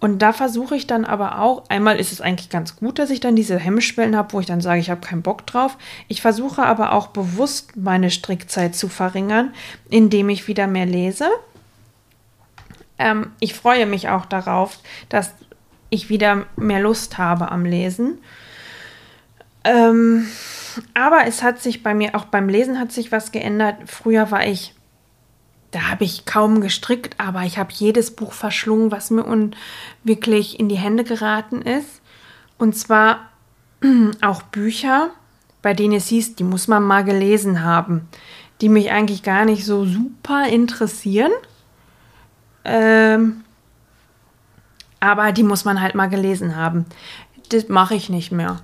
Und 0.00 0.20
da 0.20 0.32
versuche 0.32 0.76
ich 0.76 0.86
dann 0.86 1.04
aber 1.04 1.40
auch, 1.40 1.64
einmal 1.68 1.98
ist 1.98 2.12
es 2.12 2.20
eigentlich 2.20 2.50
ganz 2.50 2.76
gut, 2.76 2.98
dass 2.98 3.10
ich 3.10 3.18
dann 3.18 3.34
diese 3.34 3.58
Hemmschwellen 3.58 4.16
habe, 4.16 4.32
wo 4.32 4.40
ich 4.40 4.46
dann 4.46 4.60
sage, 4.60 4.80
ich 4.80 4.90
habe 4.90 5.00
keinen 5.00 5.22
Bock 5.22 5.46
drauf. 5.46 5.76
Ich 6.06 6.22
versuche 6.22 6.62
aber 6.62 6.92
auch 6.92 7.08
bewusst 7.08 7.76
meine 7.76 8.10
Strickzeit 8.10 8.76
zu 8.76 8.88
verringern, 8.88 9.52
indem 9.90 10.28
ich 10.28 10.46
wieder 10.46 10.66
mehr 10.68 10.86
lese 10.86 11.28
ähm, 12.98 13.32
ich 13.40 13.54
freue 13.54 13.86
mich 13.86 14.08
auch 14.08 14.26
darauf, 14.26 14.78
dass 15.08 15.32
ich 15.90 16.10
wieder 16.10 16.46
mehr 16.56 16.80
Lust 16.80 17.16
habe 17.16 17.50
am 17.50 17.64
Lesen. 17.64 18.18
Ähm, 19.64 20.26
aber 20.94 21.26
es 21.26 21.42
hat 21.42 21.60
sich 21.60 21.82
bei 21.82 21.94
mir, 21.94 22.14
auch 22.14 22.26
beim 22.26 22.48
Lesen 22.48 22.78
hat 22.78 22.92
sich 22.92 23.10
was 23.10 23.32
geändert. 23.32 23.76
Früher 23.86 24.30
war 24.30 24.46
ich, 24.46 24.74
da 25.70 25.90
habe 25.90 26.04
ich 26.04 26.24
kaum 26.24 26.60
gestrickt, 26.60 27.14
aber 27.18 27.42
ich 27.42 27.58
habe 27.58 27.72
jedes 27.72 28.10
Buch 28.10 28.32
verschlungen, 28.32 28.90
was 28.90 29.10
mir 29.10 29.24
wirklich 30.02 30.58
in 30.58 30.68
die 30.68 30.78
Hände 30.78 31.04
geraten 31.04 31.62
ist. 31.62 32.00
Und 32.56 32.76
zwar 32.76 33.28
auch 34.22 34.42
Bücher, 34.42 35.10
bei 35.60 35.74
denen 35.74 35.94
es 35.94 36.08
hieß, 36.08 36.36
die 36.36 36.44
muss 36.44 36.68
man 36.68 36.82
mal 36.82 37.04
gelesen 37.04 37.62
haben, 37.62 38.08
die 38.60 38.68
mich 38.68 38.90
eigentlich 38.90 39.22
gar 39.22 39.44
nicht 39.44 39.64
so 39.64 39.84
super 39.84 40.48
interessieren. 40.48 41.32
Ähm, 42.64 43.44
aber 45.00 45.32
die 45.32 45.42
muss 45.42 45.64
man 45.64 45.80
halt 45.80 45.94
mal 45.94 46.08
gelesen 46.08 46.56
haben. 46.56 46.86
Das 47.50 47.68
mache 47.68 47.94
ich 47.94 48.08
nicht 48.08 48.32
mehr. 48.32 48.60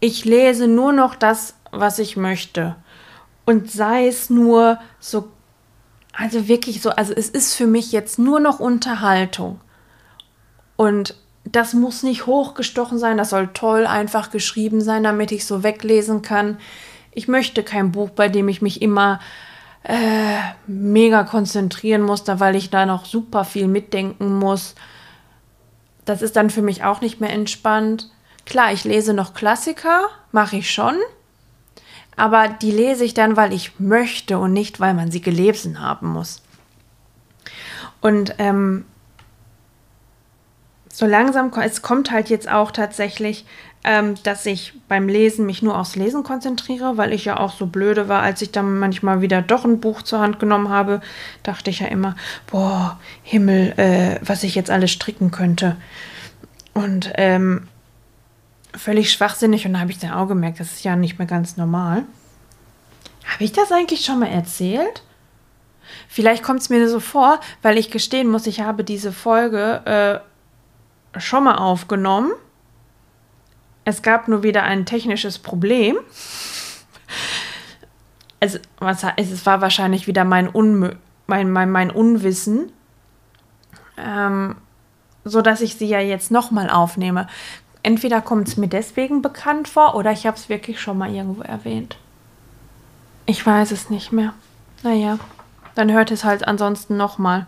Ich 0.00 0.24
lese 0.24 0.68
nur 0.68 0.92
noch 0.92 1.14
das, 1.14 1.54
was 1.70 1.98
ich 1.98 2.16
möchte. 2.16 2.76
Und 3.46 3.70
sei 3.70 4.06
es 4.06 4.30
nur 4.30 4.78
so, 5.00 5.30
also 6.16 6.48
wirklich 6.48 6.80
so, 6.80 6.90
also 6.90 7.12
es 7.12 7.28
ist 7.28 7.54
für 7.54 7.66
mich 7.66 7.92
jetzt 7.92 8.18
nur 8.18 8.40
noch 8.40 8.58
Unterhaltung. 8.58 9.60
Und 10.76 11.14
das 11.44 11.74
muss 11.74 12.02
nicht 12.02 12.26
hochgestochen 12.26 12.98
sein, 12.98 13.16
das 13.16 13.30
soll 13.30 13.48
toll 13.52 13.86
einfach 13.86 14.30
geschrieben 14.30 14.80
sein, 14.80 15.04
damit 15.04 15.30
ich 15.30 15.46
so 15.46 15.62
weglesen 15.62 16.22
kann. 16.22 16.58
Ich 17.12 17.28
möchte 17.28 17.62
kein 17.62 17.92
Buch, 17.92 18.10
bei 18.10 18.28
dem 18.28 18.48
ich 18.48 18.62
mich 18.62 18.82
immer 18.82 19.20
äh, 19.84 20.38
mega 20.66 21.22
konzentrieren 21.24 22.02
muss, 22.02 22.24
da 22.24 22.40
weil 22.40 22.56
ich 22.56 22.70
da 22.70 22.86
noch 22.86 23.04
super 23.04 23.44
viel 23.44 23.68
mitdenken 23.68 24.38
muss. 24.38 24.74
Das 26.04 26.22
ist 26.22 26.36
dann 26.36 26.50
für 26.50 26.62
mich 26.62 26.82
auch 26.82 27.00
nicht 27.00 27.20
mehr 27.20 27.32
entspannt. 27.32 28.10
Klar, 28.44 28.72
ich 28.72 28.84
lese 28.84 29.12
noch 29.12 29.34
Klassiker, 29.34 30.08
mache 30.32 30.56
ich 30.56 30.70
schon. 30.70 30.96
Aber 32.16 32.48
die 32.48 32.70
lese 32.70 33.04
ich 33.04 33.14
dann, 33.14 33.36
weil 33.36 33.52
ich 33.52 33.78
möchte 33.78 34.38
und 34.38 34.52
nicht, 34.52 34.80
weil 34.80 34.94
man 34.94 35.10
sie 35.10 35.20
gelesen 35.20 35.80
haben 35.80 36.08
muss. 36.08 36.42
Und 38.00 38.34
ähm, 38.38 38.84
so 40.92 41.06
langsam, 41.06 41.52
es 41.62 41.82
kommt 41.82 42.10
halt 42.10 42.30
jetzt 42.30 42.48
auch 42.48 42.70
tatsächlich 42.70 43.44
ähm, 43.86 44.16
dass 44.24 44.44
ich 44.46 44.72
beim 44.88 45.08
Lesen 45.08 45.46
mich 45.46 45.62
nur 45.62 45.78
aufs 45.78 45.94
Lesen 45.94 46.24
konzentriere, 46.24 46.96
weil 46.96 47.12
ich 47.12 47.24
ja 47.24 47.38
auch 47.38 47.52
so 47.52 47.66
blöde 47.66 48.08
war, 48.08 48.20
als 48.20 48.42
ich 48.42 48.50
dann 48.50 48.80
manchmal 48.80 49.20
wieder 49.20 49.42
doch 49.42 49.64
ein 49.64 49.78
Buch 49.78 50.02
zur 50.02 50.18
Hand 50.18 50.40
genommen 50.40 50.70
habe, 50.70 51.00
dachte 51.44 51.70
ich 51.70 51.78
ja 51.78 51.86
immer, 51.86 52.16
boah, 52.50 52.98
Himmel, 53.22 53.74
äh, 53.76 54.18
was 54.22 54.42
ich 54.42 54.56
jetzt 54.56 54.70
alles 54.70 54.90
stricken 54.90 55.30
könnte. 55.30 55.76
Und 56.74 57.12
ähm, 57.14 57.68
völlig 58.74 59.12
schwachsinnig 59.12 59.66
und 59.66 59.74
da 59.74 59.80
habe 59.80 59.90
ich 59.90 59.98
dann 59.98 60.12
auch 60.12 60.26
gemerkt, 60.26 60.60
das 60.60 60.72
ist 60.72 60.84
ja 60.84 60.96
nicht 60.96 61.18
mehr 61.18 61.26
ganz 61.26 61.56
normal. 61.56 62.04
Habe 63.24 63.44
ich 63.44 63.52
das 63.52 63.72
eigentlich 63.72 64.04
schon 64.04 64.20
mal 64.20 64.28
erzählt? 64.28 65.02
Vielleicht 66.08 66.42
kommt 66.42 66.60
es 66.60 66.68
mir 66.68 66.88
so 66.88 67.00
vor, 67.00 67.40
weil 67.62 67.78
ich 67.78 67.90
gestehen 67.90 68.28
muss, 68.28 68.46
ich 68.46 68.60
habe 68.60 68.84
diese 68.84 69.12
Folge 69.12 70.22
äh, 71.14 71.20
schon 71.20 71.44
mal 71.44 71.56
aufgenommen 71.56 72.32
es 73.86 74.02
gab 74.02 74.26
nur 74.26 74.42
wieder 74.42 74.64
ein 74.64 74.84
technisches 74.84 75.38
Problem. 75.38 75.96
Es, 78.40 78.60
was, 78.78 79.06
es 79.16 79.46
war 79.46 79.60
wahrscheinlich 79.60 80.08
wieder 80.08 80.24
mein, 80.24 80.48
Unmö 80.48 80.96
mein, 81.28 81.50
mein, 81.50 81.70
mein 81.70 81.90
Unwissen, 81.90 82.72
ähm, 83.96 84.56
so 85.24 85.40
ich 85.60 85.76
sie 85.76 85.86
ja 85.86 86.00
jetzt 86.00 86.30
nochmal 86.30 86.68
aufnehme. 86.68 87.28
Entweder 87.86 88.20
kommt 88.20 88.48
es 88.48 88.56
mir 88.56 88.66
deswegen 88.66 89.22
bekannt 89.22 89.68
vor 89.68 89.94
oder 89.94 90.10
ich 90.10 90.26
habe 90.26 90.36
es 90.36 90.48
wirklich 90.48 90.80
schon 90.80 90.98
mal 90.98 91.14
irgendwo 91.14 91.42
erwähnt. 91.42 91.96
Ich 93.26 93.46
weiß 93.46 93.70
es 93.70 93.90
nicht 93.90 94.10
mehr. 94.10 94.34
Naja, 94.82 95.20
dann 95.76 95.92
hört 95.92 96.10
es 96.10 96.24
halt 96.24 96.48
ansonsten 96.48 96.96
nochmal. 96.96 97.46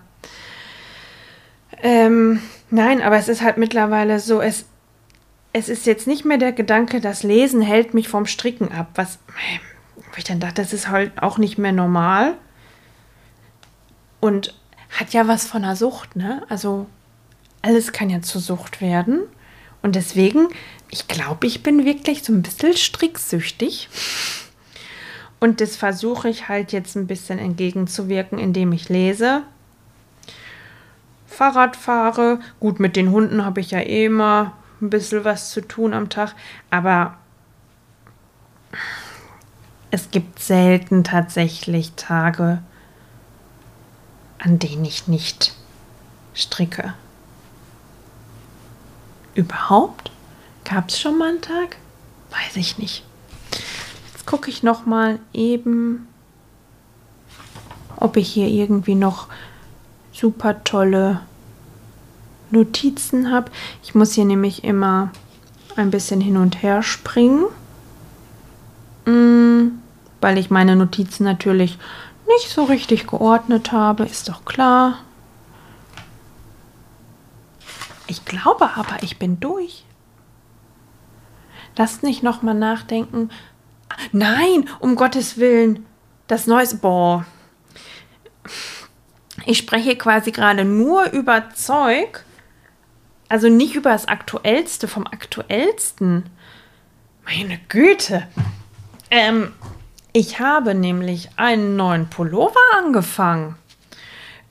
Ähm, 1.82 2.40
nein, 2.70 3.02
aber 3.02 3.16
es 3.16 3.26
ist 3.26 3.42
halt 3.42 3.56
mittlerweile 3.56 4.20
so, 4.20 4.40
es, 4.40 4.66
es 5.52 5.68
ist 5.68 5.86
jetzt 5.86 6.06
nicht 6.06 6.24
mehr 6.24 6.38
der 6.38 6.52
Gedanke, 6.52 7.00
das 7.00 7.24
Lesen 7.24 7.60
hält 7.60 7.92
mich 7.92 8.06
vom 8.06 8.24
Stricken 8.24 8.70
ab. 8.70 8.90
Was, 8.94 9.18
wo 9.96 10.18
ich 10.18 10.22
dann 10.22 10.38
dachte, 10.38 10.62
das 10.62 10.72
ist 10.72 10.88
halt 10.88 11.20
auch 11.20 11.38
nicht 11.38 11.58
mehr 11.58 11.72
normal. 11.72 12.34
Und 14.20 14.54
hat 14.96 15.12
ja 15.12 15.26
was 15.26 15.48
von 15.48 15.64
einer 15.64 15.74
Sucht, 15.74 16.14
ne? 16.14 16.44
Also 16.48 16.86
alles 17.60 17.90
kann 17.90 18.08
ja 18.08 18.22
zur 18.22 18.40
Sucht 18.40 18.80
werden. 18.80 19.22
Und 19.82 19.94
deswegen, 19.94 20.48
ich 20.90 21.08
glaube, 21.08 21.46
ich 21.46 21.62
bin 21.62 21.84
wirklich 21.84 22.22
so 22.22 22.32
ein 22.32 22.42
bisschen 22.42 22.76
stricksüchtig. 22.76 23.88
Und 25.40 25.60
das 25.60 25.76
versuche 25.76 26.28
ich 26.28 26.48
halt 26.48 26.72
jetzt 26.72 26.96
ein 26.96 27.06
bisschen 27.06 27.38
entgegenzuwirken, 27.38 28.38
indem 28.38 28.72
ich 28.72 28.88
lese, 28.88 29.42
Fahrrad 31.26 31.76
fahre. 31.76 32.40
Gut, 32.58 32.80
mit 32.80 32.96
den 32.96 33.12
Hunden 33.12 33.44
habe 33.44 33.60
ich 33.60 33.70
ja 33.70 33.78
eh 33.78 34.06
immer 34.06 34.54
ein 34.80 34.90
bisschen 34.90 35.24
was 35.24 35.50
zu 35.50 35.60
tun 35.60 35.94
am 35.94 36.08
Tag, 36.08 36.34
aber 36.70 37.16
es 39.90 40.10
gibt 40.10 40.40
selten 40.40 41.04
tatsächlich 41.04 41.92
Tage, 41.92 42.62
an 44.38 44.58
denen 44.58 44.84
ich 44.84 45.08
nicht 45.08 45.54
stricke. 46.34 46.94
Überhaupt? 49.34 50.10
Gab 50.64 50.88
es 50.88 51.00
schon 51.00 51.18
mal 51.18 51.30
einen 51.30 51.40
Tag? 51.40 51.76
Weiß 52.30 52.56
ich 52.56 52.78
nicht. 52.78 53.04
Jetzt 54.12 54.26
gucke 54.26 54.50
ich 54.50 54.62
noch 54.62 54.86
mal 54.86 55.18
eben, 55.32 56.08
ob 57.96 58.16
ich 58.16 58.28
hier 58.28 58.48
irgendwie 58.48 58.94
noch 58.94 59.28
super 60.12 60.64
tolle 60.64 61.20
Notizen 62.50 63.30
habe. 63.30 63.50
Ich 63.82 63.94
muss 63.94 64.12
hier 64.12 64.24
nämlich 64.24 64.64
immer 64.64 65.10
ein 65.76 65.90
bisschen 65.90 66.20
hin 66.20 66.36
und 66.36 66.62
her 66.62 66.82
springen, 66.82 67.46
mm, 69.06 69.78
weil 70.20 70.38
ich 70.38 70.50
meine 70.50 70.76
Notizen 70.76 71.24
natürlich 71.24 71.78
nicht 72.26 72.50
so 72.50 72.64
richtig 72.64 73.06
geordnet 73.06 73.72
habe, 73.72 74.04
ist 74.04 74.28
doch 74.28 74.44
klar. 74.44 74.98
Ich 78.08 78.24
glaube 78.24 78.70
aber, 78.74 79.02
ich 79.02 79.18
bin 79.18 79.38
durch. 79.38 79.84
Lasst 81.76 82.02
nicht 82.02 82.22
nochmal 82.22 82.54
nachdenken. 82.54 83.30
Nein, 84.12 84.68
um 84.80 84.96
Gottes 84.96 85.38
Willen. 85.38 85.86
Das 86.26 86.46
Neues. 86.46 86.78
Boah. 86.78 87.24
Ich 89.46 89.58
spreche 89.58 89.96
quasi 89.96 90.32
gerade 90.32 90.64
nur 90.64 91.10
über 91.12 91.50
Zeug. 91.50 92.24
Also 93.28 93.48
nicht 93.48 93.74
über 93.74 93.90
das 93.90 94.08
Aktuellste 94.08 94.88
vom 94.88 95.06
Aktuellsten. 95.06 96.30
Meine 97.24 97.60
Güte. 97.68 98.26
Ähm, 99.10 99.52
ich 100.14 100.40
habe 100.40 100.74
nämlich 100.74 101.28
einen 101.36 101.76
neuen 101.76 102.08
Pullover 102.08 102.56
angefangen. 102.78 103.56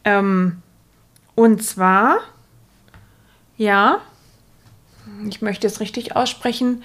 Ähm, 0.05 0.61
und 1.33 1.63
zwar 1.63 2.19
ja, 3.57 3.99
ich 5.27 5.41
möchte 5.41 5.67
es 5.67 5.79
richtig 5.79 6.15
aussprechen. 6.15 6.83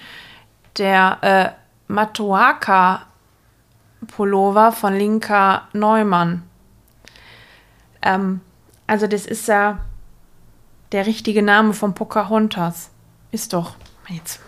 Der 0.77 1.17
äh, 1.21 1.91
Matuaka 1.91 3.05
Pullover 4.07 4.71
von 4.71 4.95
Linka 4.95 5.67
Neumann. 5.73 6.43
Ähm, 8.01 8.41
also 8.87 9.07
das 9.07 9.25
ist 9.25 9.47
ja 9.47 9.79
der 10.91 11.05
richtige 11.05 11.41
Name 11.41 11.73
von 11.73 11.93
Pocahontas. 11.93 12.89
Ist 13.31 13.53
doch 13.53 13.75
jetzt 14.09 14.39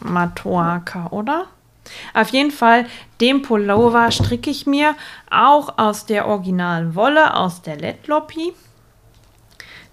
Matuaka, 0.00 1.08
oder? 1.08 1.46
Auf 2.14 2.28
jeden 2.28 2.50
Fall, 2.50 2.86
den 3.20 3.42
Pullover 3.42 4.10
stricke 4.10 4.50
ich 4.50 4.66
mir 4.66 4.94
auch 5.30 5.78
aus 5.78 6.06
der 6.06 6.26
originalen 6.26 6.94
Wolle, 6.94 7.34
aus 7.34 7.62
der 7.62 7.76
Letloppy. 7.76 8.52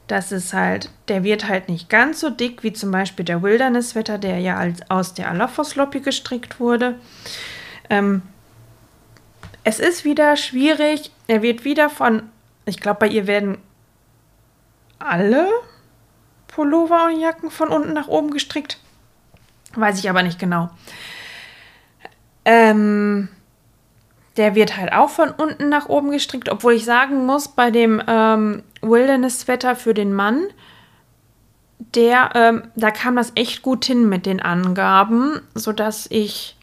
Das 0.08 0.32
ist 0.32 0.54
halt, 0.54 0.90
der 1.10 1.24
wird 1.24 1.50
halt 1.50 1.68
nicht 1.68 1.90
ganz 1.90 2.22
so 2.22 2.30
dick 2.30 2.64
wie 2.64 2.72
zum 2.72 2.92
Beispiel 2.92 3.26
der 3.26 3.44
Wilderness-Wetter, 3.44 4.18
der 4.18 4.40
ja 4.40 4.56
als, 4.56 4.90
aus 4.90 5.14
der 5.14 5.30
Alafos-Loppi 5.30 6.00
gestrickt 6.00 6.60
wurde. 6.60 6.96
Ähm, 7.90 8.22
es 9.66 9.80
ist 9.80 10.06
wieder 10.06 10.38
schwierig. 10.38 11.12
Er 11.28 11.42
wird 11.42 11.66
wieder 11.66 11.90
von, 11.90 12.24
ich 12.66 12.80
glaube, 12.80 13.02
bei 13.02 13.08
ihr 13.08 13.28
werden 13.28 13.58
alle 14.98 15.48
Pullover 16.48 17.06
und 17.06 17.20
Jacken 17.20 17.52
von 17.52 17.68
unten 17.70 17.94
nach 17.94 18.08
oben 18.08 18.32
gestrickt. 18.32 18.80
Weiß 19.76 20.00
ich 20.00 20.10
aber 20.10 20.24
nicht 20.24 20.40
genau. 20.40 20.70
Ähm, 22.46 23.28
der 24.38 24.56
wird 24.56 24.78
halt 24.78 24.94
auch 24.94 25.10
von 25.10 25.32
unten 25.32 25.68
nach 25.70 25.90
oben 25.90 26.12
gestrickt, 26.12 26.50
obwohl 26.50 26.74
ich 26.74 26.86
sagen 26.86 27.26
muss, 27.26 27.50
bei 27.50 27.72
dem 27.72 28.02
ähm, 28.08 28.64
Wilderness-Wetter 28.90 29.76
für 29.76 29.94
den 29.94 30.14
Mann, 30.14 30.48
der, 31.96 32.32
ähm, 32.36 32.64
da 32.76 32.92
kam 32.92 33.16
das 33.16 33.32
echt 33.36 33.62
gut 33.62 33.86
hin 33.86 34.10
mit 34.10 34.26
den 34.26 34.42
Angaben, 34.42 35.42
sodass 35.54 36.08
ich 36.10 36.56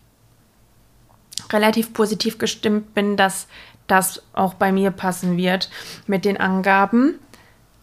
relativ 1.53 1.93
positiv 1.93 2.39
gestimmt 2.39 2.95
bin, 2.95 3.17
dass 3.17 3.47
das 3.87 4.23
auch 4.33 4.55
bei 4.55 4.73
mir 4.73 4.91
passen 4.91 5.37
wird 5.37 5.71
mit 6.07 6.25
den 6.25 6.39
Angaben. 6.39 7.19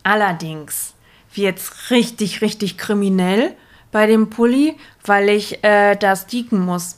Allerdings 0.04 0.94
wird 1.34 1.60
es 1.60 1.92
richtig, 1.92 2.42
richtig 2.42 2.78
kriminell 2.78 3.56
bei 3.92 4.08
dem 4.08 4.30
Pulli, 4.30 4.78
weil 5.06 5.30
ich 5.30 5.64
äh, 5.64 5.96
das 5.96 6.28
dieken 6.28 6.60
muss. 6.66 6.98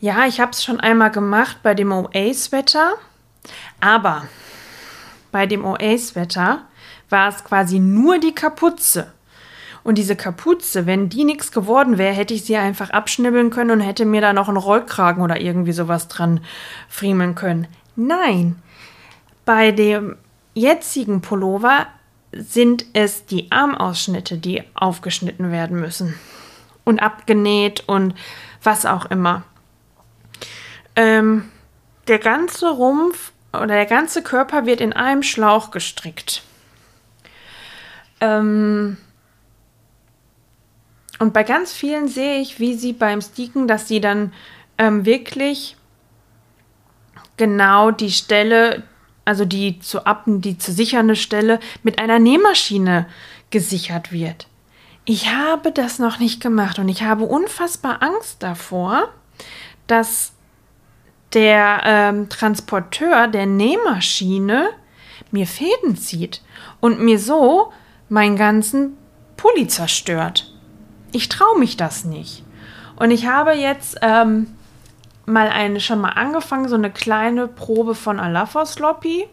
Ja, 0.00 0.26
ich 0.26 0.40
habe 0.40 0.52
es 0.52 0.64
schon 0.64 0.80
einmal 0.80 1.10
gemacht 1.10 1.58
bei 1.62 1.74
dem 1.74 1.92
OA-Sweater, 1.92 2.94
aber 3.80 4.26
bei 5.32 5.46
dem 5.46 5.64
OA-Sweater 5.64 6.62
war 7.08 7.28
es 7.28 7.44
quasi 7.44 7.78
nur 7.78 8.18
die 8.18 8.34
Kapuze. 8.34 9.12
Und 9.82 9.96
diese 9.96 10.16
Kapuze, 10.16 10.86
wenn 10.86 11.08
die 11.08 11.24
nichts 11.24 11.52
geworden 11.52 11.96
wäre, 11.96 12.14
hätte 12.14 12.34
ich 12.34 12.44
sie 12.44 12.56
einfach 12.56 12.90
abschnibbeln 12.90 13.50
können 13.50 13.70
und 13.70 13.80
hätte 13.80 14.04
mir 14.04 14.20
da 14.20 14.32
noch 14.32 14.48
einen 14.48 14.58
Rollkragen 14.58 15.22
oder 15.22 15.40
irgendwie 15.40 15.72
sowas 15.72 16.08
dran 16.08 16.40
friemeln 16.88 17.34
können. 17.34 17.66
Nein, 17.96 18.60
bei 19.44 19.72
dem 19.72 20.16
jetzigen 20.54 21.22
Pullover 21.22 21.86
sind 22.32 22.84
es 22.92 23.26
die 23.26 23.50
Armausschnitte, 23.50 24.38
die 24.38 24.62
aufgeschnitten 24.74 25.50
werden 25.50 25.80
müssen. 25.80 26.14
Und 26.84 27.00
abgenäht 27.00 27.84
und 27.88 28.14
was 28.62 28.84
auch 28.84 29.06
immer. 29.06 29.42
Ähm, 30.96 31.48
der 32.08 32.18
ganze 32.18 32.70
Rumpf 32.70 33.32
oder 33.52 33.66
der 33.66 33.86
ganze 33.86 34.22
Körper 34.22 34.66
wird 34.66 34.80
in 34.80 34.92
einem 34.92 35.22
Schlauch 35.22 35.70
gestrickt. 35.70 36.42
Ähm, 38.20 38.96
und 41.18 41.32
bei 41.32 41.42
ganz 41.42 41.72
vielen 41.72 42.08
sehe 42.08 42.40
ich, 42.40 42.60
wie 42.60 42.74
sie 42.74 42.92
beim 42.92 43.20
Sticken, 43.20 43.68
dass 43.68 43.88
sie 43.88 44.00
dann 44.00 44.32
ähm, 44.78 45.04
wirklich 45.04 45.76
genau 47.36 47.90
die 47.90 48.10
Stelle, 48.10 48.84
also 49.24 49.44
die 49.44 49.80
zu 49.80 50.06
appen, 50.06 50.40
die 50.40 50.58
zu 50.58 50.72
sichernde 50.72 51.16
Stelle 51.16 51.60
mit 51.82 51.98
einer 51.98 52.18
Nähmaschine 52.18 53.06
gesichert 53.50 54.12
wird. 54.12 54.46
Ich 55.04 55.32
habe 55.32 55.72
das 55.72 55.98
noch 55.98 56.18
nicht 56.18 56.40
gemacht 56.40 56.78
und 56.78 56.88
ich 56.88 57.02
habe 57.02 57.24
unfassbar 57.24 58.02
Angst 58.02 58.42
davor, 58.42 59.08
dass 59.86 60.32
der 61.32 61.80
ähm, 61.84 62.28
Transporteur 62.28 63.28
der 63.28 63.46
Nähmaschine 63.46 64.70
mir 65.30 65.46
Fäden 65.46 65.96
zieht 65.96 66.42
und 66.80 67.00
mir 67.00 67.18
so 67.18 67.72
meinen 68.08 68.36
ganzen 68.36 68.96
Pulli 69.36 69.68
zerstört. 69.68 70.52
Ich 71.12 71.28
traue 71.28 71.58
mich 71.58 71.76
das 71.76 72.04
nicht. 72.04 72.44
Und 72.96 73.10
ich 73.10 73.26
habe 73.26 73.52
jetzt 73.52 73.98
ähm, 74.02 74.48
mal 75.24 75.48
eine 75.48 75.80
schon 75.80 76.00
mal 76.00 76.10
angefangen, 76.10 76.68
so 76.68 76.74
eine 76.74 76.90
kleine 76.90 77.48
Probe 77.48 77.94
von 77.94 78.20
Alafos 78.20 78.74
Sloppy, 78.74 79.26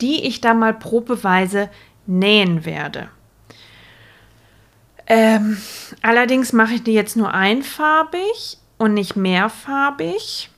die 0.00 0.26
ich 0.26 0.40
dann 0.40 0.58
mal 0.58 0.74
probeweise 0.74 1.68
nähen 2.06 2.64
werde. 2.64 3.08
Ähm, 5.06 5.58
allerdings 6.02 6.52
mache 6.52 6.74
ich 6.74 6.82
die 6.82 6.92
jetzt 6.92 7.16
nur 7.16 7.32
einfarbig 7.32 8.58
und 8.76 8.94
nicht 8.94 9.16
mehrfarbig 9.16 10.50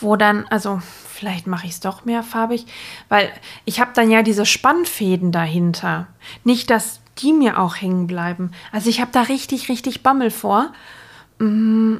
wo 0.00 0.16
dann, 0.16 0.46
also 0.48 0.80
vielleicht 1.08 1.46
mache 1.46 1.66
ich 1.66 1.72
es 1.72 1.80
doch 1.80 2.04
mehrfarbig, 2.04 2.66
weil 3.08 3.30
ich 3.64 3.80
habe 3.80 3.90
dann 3.94 4.10
ja 4.10 4.22
diese 4.22 4.46
Spannfäden 4.46 5.32
dahinter. 5.32 6.06
Nicht, 6.44 6.70
dass 6.70 7.00
die 7.18 7.32
mir 7.32 7.58
auch 7.58 7.76
hängen 7.76 8.06
bleiben. 8.06 8.52
Also 8.72 8.88
ich 8.88 9.00
habe 9.00 9.10
da 9.12 9.22
richtig, 9.22 9.68
richtig 9.68 10.02
Bammel 10.02 10.30
vor. 10.30 10.72
Mm. 11.38 11.96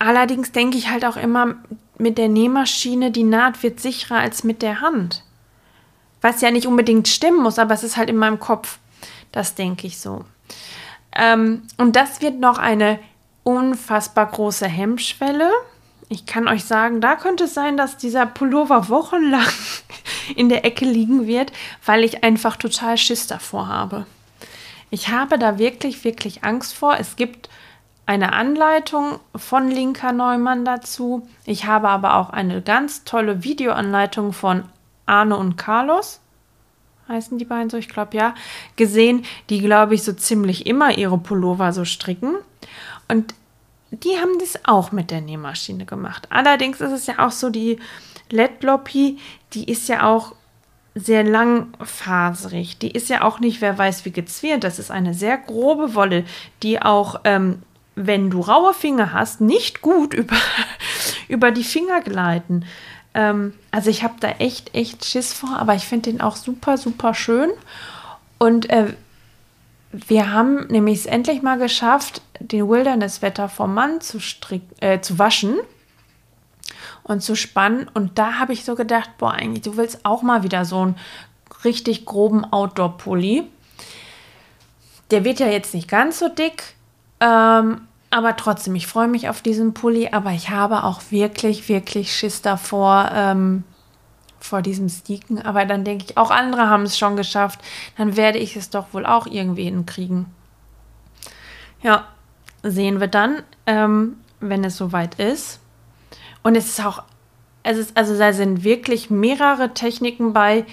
Allerdings 0.00 0.52
denke 0.52 0.78
ich 0.78 0.90
halt 0.90 1.04
auch 1.04 1.16
immer, 1.16 1.56
mit 1.98 2.18
der 2.18 2.28
Nähmaschine, 2.28 3.10
die 3.10 3.24
Naht 3.24 3.62
wird 3.64 3.80
sicherer 3.80 4.18
als 4.18 4.44
mit 4.44 4.62
der 4.62 4.80
Hand. 4.80 5.24
Was 6.20 6.40
ja 6.40 6.52
nicht 6.52 6.68
unbedingt 6.68 7.08
stimmen 7.08 7.42
muss, 7.42 7.58
aber 7.58 7.74
es 7.74 7.82
ist 7.82 7.96
halt 7.96 8.08
in 8.08 8.16
meinem 8.16 8.38
Kopf. 8.38 8.78
Das 9.32 9.56
denke 9.56 9.86
ich 9.88 9.98
so. 9.98 10.24
Ähm, 11.16 11.62
und 11.76 11.96
das 11.96 12.20
wird 12.20 12.38
noch 12.38 12.58
eine 12.58 13.00
unfassbar 13.42 14.26
große 14.26 14.66
Hemmschwelle. 14.66 15.50
Ich 16.08 16.24
kann 16.26 16.48
euch 16.48 16.64
sagen, 16.64 17.00
da 17.00 17.16
könnte 17.16 17.44
es 17.44 17.54
sein, 17.54 17.76
dass 17.76 17.96
dieser 17.96 18.24
Pullover 18.24 18.88
wochenlang 18.88 19.46
in 20.36 20.48
der 20.48 20.64
Ecke 20.64 20.84
liegen 20.84 21.26
wird, 21.26 21.52
weil 21.84 22.04
ich 22.04 22.24
einfach 22.24 22.56
total 22.56 22.96
Schiss 22.96 23.26
davor 23.26 23.68
habe. 23.68 24.06
Ich 24.90 25.08
habe 25.10 25.38
da 25.38 25.58
wirklich, 25.58 26.04
wirklich 26.04 26.44
Angst 26.44 26.74
vor. 26.74 26.96
Es 26.98 27.16
gibt 27.16 27.50
eine 28.06 28.32
Anleitung 28.32 29.20
von 29.36 29.68
Linka 29.68 30.12
Neumann 30.12 30.64
dazu. 30.64 31.28
Ich 31.44 31.66
habe 31.66 31.90
aber 31.90 32.16
auch 32.16 32.30
eine 32.30 32.62
ganz 32.62 33.04
tolle 33.04 33.44
Videoanleitung 33.44 34.32
von 34.32 34.64
Arne 35.04 35.36
und 35.36 35.56
Carlos 35.56 36.20
heißen 37.08 37.38
die 37.38 37.44
beiden 37.44 37.70
so, 37.70 37.76
ich 37.76 37.88
glaube 37.88 38.16
ja, 38.16 38.34
gesehen, 38.76 39.24
die, 39.50 39.60
glaube 39.60 39.94
ich, 39.94 40.02
so 40.02 40.12
ziemlich 40.12 40.66
immer 40.66 40.96
ihre 40.96 41.18
Pullover 41.18 41.72
so 41.72 41.84
stricken. 41.84 42.36
Und 43.08 43.34
die 43.90 44.16
haben 44.18 44.38
das 44.38 44.64
auch 44.64 44.92
mit 44.92 45.10
der 45.10 45.20
Nähmaschine 45.20 45.84
gemacht. 45.84 46.26
Allerdings 46.30 46.80
ist 46.80 46.92
es 46.92 47.06
ja 47.06 47.26
auch 47.26 47.30
so, 47.30 47.50
die 47.50 47.78
LED-Loppy, 48.30 49.18
die 49.54 49.70
ist 49.70 49.88
ja 49.88 50.06
auch 50.06 50.34
sehr 50.94 51.24
langfaserig. 51.24 52.78
Die 52.78 52.90
ist 52.90 53.08
ja 53.08 53.22
auch 53.22 53.40
nicht, 53.40 53.60
wer 53.60 53.78
weiß 53.78 54.04
wie 54.04 54.10
gezwirnt. 54.10 54.64
Das 54.64 54.78
ist 54.78 54.90
eine 54.90 55.14
sehr 55.14 55.38
grobe 55.38 55.94
Wolle, 55.94 56.24
die 56.62 56.82
auch, 56.82 57.20
ähm, 57.24 57.62
wenn 57.94 58.30
du 58.30 58.40
raue 58.40 58.74
Finger 58.74 59.12
hast, 59.12 59.40
nicht 59.40 59.80
gut 59.80 60.14
über, 60.14 60.36
über 61.28 61.50
die 61.50 61.64
Finger 61.64 62.00
gleiten. 62.00 62.64
Ähm, 63.14 63.54
also 63.70 63.90
ich 63.90 64.02
habe 64.02 64.14
da 64.20 64.28
echt, 64.32 64.74
echt 64.74 65.04
Schiss 65.04 65.32
vor, 65.32 65.56
aber 65.58 65.74
ich 65.74 65.86
finde 65.86 66.10
den 66.10 66.20
auch 66.20 66.36
super, 66.36 66.76
super 66.76 67.14
schön. 67.14 67.50
Und 68.38 68.68
äh, 68.70 68.94
wir 69.92 70.32
haben 70.32 70.66
nämlich 70.68 71.00
es 71.00 71.06
endlich 71.06 71.42
mal 71.42 71.58
geschafft, 71.58 72.22
den 72.40 72.68
Wilderness-Wetter 72.68 73.48
vom 73.48 73.74
Mann 73.74 74.00
zu, 74.00 74.18
äh, 74.80 75.00
zu 75.00 75.18
waschen 75.18 75.56
und 77.02 77.22
zu 77.22 77.34
spannen. 77.34 77.88
Und 77.94 78.18
da 78.18 78.34
habe 78.34 78.52
ich 78.52 78.64
so 78.64 78.74
gedacht, 78.74 79.10
boah, 79.18 79.32
eigentlich, 79.32 79.62
du 79.62 79.76
willst 79.76 80.04
auch 80.04 80.22
mal 80.22 80.42
wieder 80.42 80.64
so 80.64 80.80
einen 80.82 80.96
richtig 81.64 82.04
groben 82.04 82.44
Outdoor-Pulli. 82.44 83.44
Der 85.10 85.24
wird 85.24 85.40
ja 85.40 85.48
jetzt 85.48 85.74
nicht 85.74 85.88
ganz 85.88 86.18
so 86.18 86.28
dick, 86.28 86.74
ähm, 87.20 87.80
aber 88.10 88.36
trotzdem, 88.36 88.74
ich 88.74 88.86
freue 88.86 89.08
mich 89.08 89.28
auf 89.28 89.40
diesen 89.40 89.74
Pulli, 89.74 90.10
aber 90.12 90.32
ich 90.32 90.50
habe 90.50 90.84
auch 90.84 91.00
wirklich, 91.10 91.68
wirklich 91.68 92.14
Schiss 92.14 92.42
davor, 92.42 93.10
ähm, 93.14 93.64
vor 94.40 94.62
diesem 94.62 94.88
Sneaken. 94.88 95.40
Aber 95.42 95.64
dann 95.64 95.84
denke 95.84 96.06
ich, 96.08 96.16
auch 96.16 96.30
andere 96.30 96.68
haben 96.68 96.84
es 96.84 96.98
schon 96.98 97.16
geschafft. 97.16 97.60
Dann 97.96 98.16
werde 98.16 98.38
ich 98.38 98.56
es 98.56 98.70
doch 98.70 98.92
wohl 98.92 99.06
auch 99.06 99.26
irgendwie 99.26 99.64
hinkriegen. 99.64 100.26
Ja, 101.82 102.08
sehen 102.62 103.00
wir 103.00 103.08
dann, 103.08 103.42
ähm, 103.66 104.16
wenn 104.40 104.64
es 104.64 104.76
soweit 104.76 105.16
ist. 105.16 105.60
Und 106.42 106.56
es 106.56 106.66
ist 106.68 106.84
auch, 106.84 107.02
es 107.62 107.78
ist, 107.78 107.96
also 107.96 108.18
da 108.18 108.32
sind 108.32 108.64
wirklich 108.64 109.10
mehrere 109.10 109.74
Techniken 109.74 110.32
bei, 110.32 110.64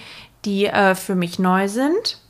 die 0.44 0.66
äh, 0.66 0.94
für 0.94 1.14
mich 1.14 1.38
neu 1.38 1.68
sind. 1.68 2.20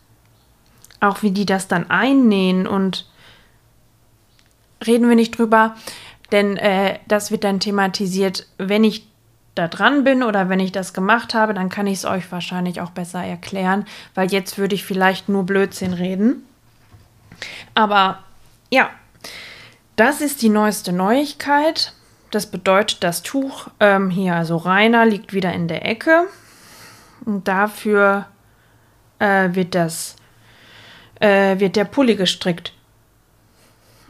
Auch 1.01 1.22
wie 1.22 1.31
die 1.31 1.46
das 1.46 1.68
dann 1.68 1.90
einnähen 1.90 2.66
und 2.66 3.07
reden 4.87 5.09
wir 5.09 5.16
nicht 5.16 5.38
drüber, 5.38 5.75
denn 6.33 6.57
äh, 6.57 6.99
das 7.07 7.31
wird 7.31 7.44
dann 7.44 7.61
thematisiert, 7.61 8.46
wenn 8.59 8.85
ich 8.85 9.07
da 9.57 9.69
dran 9.69 10.05
bin 10.05 10.23
oder 10.23 10.49
wenn 10.49 10.61
ich 10.61 10.71
das 10.71 10.95
gemacht 10.95 11.35
habe, 11.35 11.55
dann 11.55 11.69
kann 11.69 11.87
ich 11.87 11.99
es 11.99 12.05
euch 12.05 12.31
wahrscheinlich 12.31 12.81
auch 12.81 12.90
besser 12.90 13.25
erklären, 13.25 13.85
weil 14.14 14.31
jetzt 14.31 14.59
würde 14.59 14.75
ich 14.75 14.85
vielleicht 14.85 15.29
nur 15.29 15.45
Blödsinn 15.45 15.95
reden. 15.95 16.45
Aber 17.75 18.21
ja, 18.71 18.90
das 19.97 20.21
ist 20.21 20.42
die 20.42 20.51
neueste 20.51 20.92
Neuigkeit. 20.92 21.92
Das 22.31 22.47
bedeutet, 22.47 23.03
das 23.03 23.23
Tuch 23.23 23.69
ähm, 23.81 24.11
hier, 24.11 24.35
also 24.35 24.57
Rainer, 24.57 25.07
liegt 25.07 25.33
wieder 25.33 25.53
in 25.53 25.69
der 25.69 25.87
Ecke. 25.87 26.27
Und 27.25 27.49
dafür 27.49 28.27
äh, 29.19 29.55
wird 29.55 29.75
das 29.75 30.16
äh, 31.21 31.59
wird 31.59 31.77
der 31.77 31.85
Pulli 31.85 32.14
gestrickt. 32.14 32.73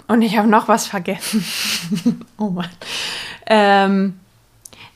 Und 0.08 0.22
ich 0.22 0.36
habe 0.36 0.48
noch 0.48 0.68
was 0.68 0.86
vergessen. 0.86 1.44
oh 2.38 2.50
Mann. 2.50 2.70
Ähm, 3.46 4.20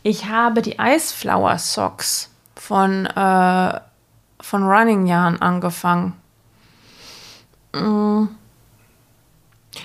ich 0.02 0.26
habe 0.26 0.62
die 0.62 0.76
Iceflower 0.78 1.58
Socks 1.58 2.30
von, 2.54 3.06
äh, 3.06 3.80
von 4.40 4.62
Running 4.62 5.06
Yarn 5.06 5.40
angefangen. 5.40 6.14
Mm. 7.72 8.28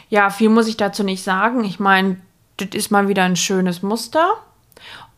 Ja, 0.10 0.30
viel 0.30 0.50
muss 0.50 0.68
ich 0.68 0.78
dazu 0.78 1.04
nicht 1.04 1.24
sagen. 1.24 1.64
Ich 1.64 1.80
meine, 1.80 2.18
das 2.58 2.70
ist 2.74 2.92
mal 2.92 3.08
wieder 3.08 3.24
ein 3.24 3.36
schönes 3.36 3.82
Muster. 3.82 4.34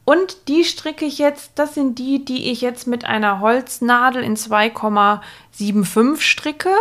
Und 0.05 0.47
die 0.47 0.63
stricke 0.63 1.05
ich 1.05 1.17
jetzt, 1.17 1.51
das 1.55 1.73
sind 1.73 1.99
die, 1.99 2.23
die 2.23 2.51
ich 2.51 2.61
jetzt 2.61 2.87
mit 2.87 3.03
einer 3.03 3.41
Holznadel 3.41 4.23
in 4.23 4.37
2,75 4.37 6.21
stricke. 6.21 6.73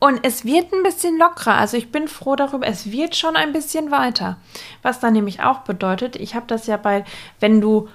Und 0.00 0.20
es 0.24 0.46
wird 0.46 0.72
ein 0.72 0.82
bisschen 0.82 1.18
lockerer. 1.18 1.56
Also 1.56 1.76
ich 1.76 1.92
bin 1.92 2.08
froh 2.08 2.34
darüber. 2.34 2.66
Es 2.66 2.90
wird 2.90 3.14
schon 3.14 3.36
ein 3.36 3.52
bisschen 3.52 3.90
weiter. 3.90 4.38
Was 4.82 4.98
dann 4.98 5.12
nämlich 5.12 5.42
auch 5.42 5.58
bedeutet, 5.58 6.16
ich 6.16 6.34
habe 6.34 6.46
das 6.48 6.66
ja 6.66 6.78
bei, 6.78 7.04
wenn 7.38 7.60
du 7.60 7.88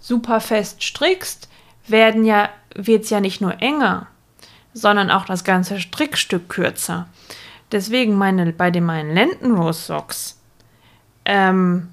super 0.00 0.40
fest 0.40 0.82
strickst, 0.82 1.48
werden 1.86 2.24
ja, 2.24 2.48
wird 2.74 3.04
es 3.04 3.10
ja 3.10 3.20
nicht 3.20 3.40
nur 3.40 3.60
enger, 3.60 4.06
sondern 4.72 5.10
auch 5.10 5.24
das 5.24 5.42
ganze 5.42 5.80
Strickstück 5.80 6.48
kürzer. 6.48 7.08
Deswegen 7.72 8.16
meine, 8.16 8.52
bei 8.52 8.70
den 8.70 8.84
meinen 8.84 9.12
Lendenrose 9.12 9.80
Socks, 9.80 10.40
ähm, 11.24 11.88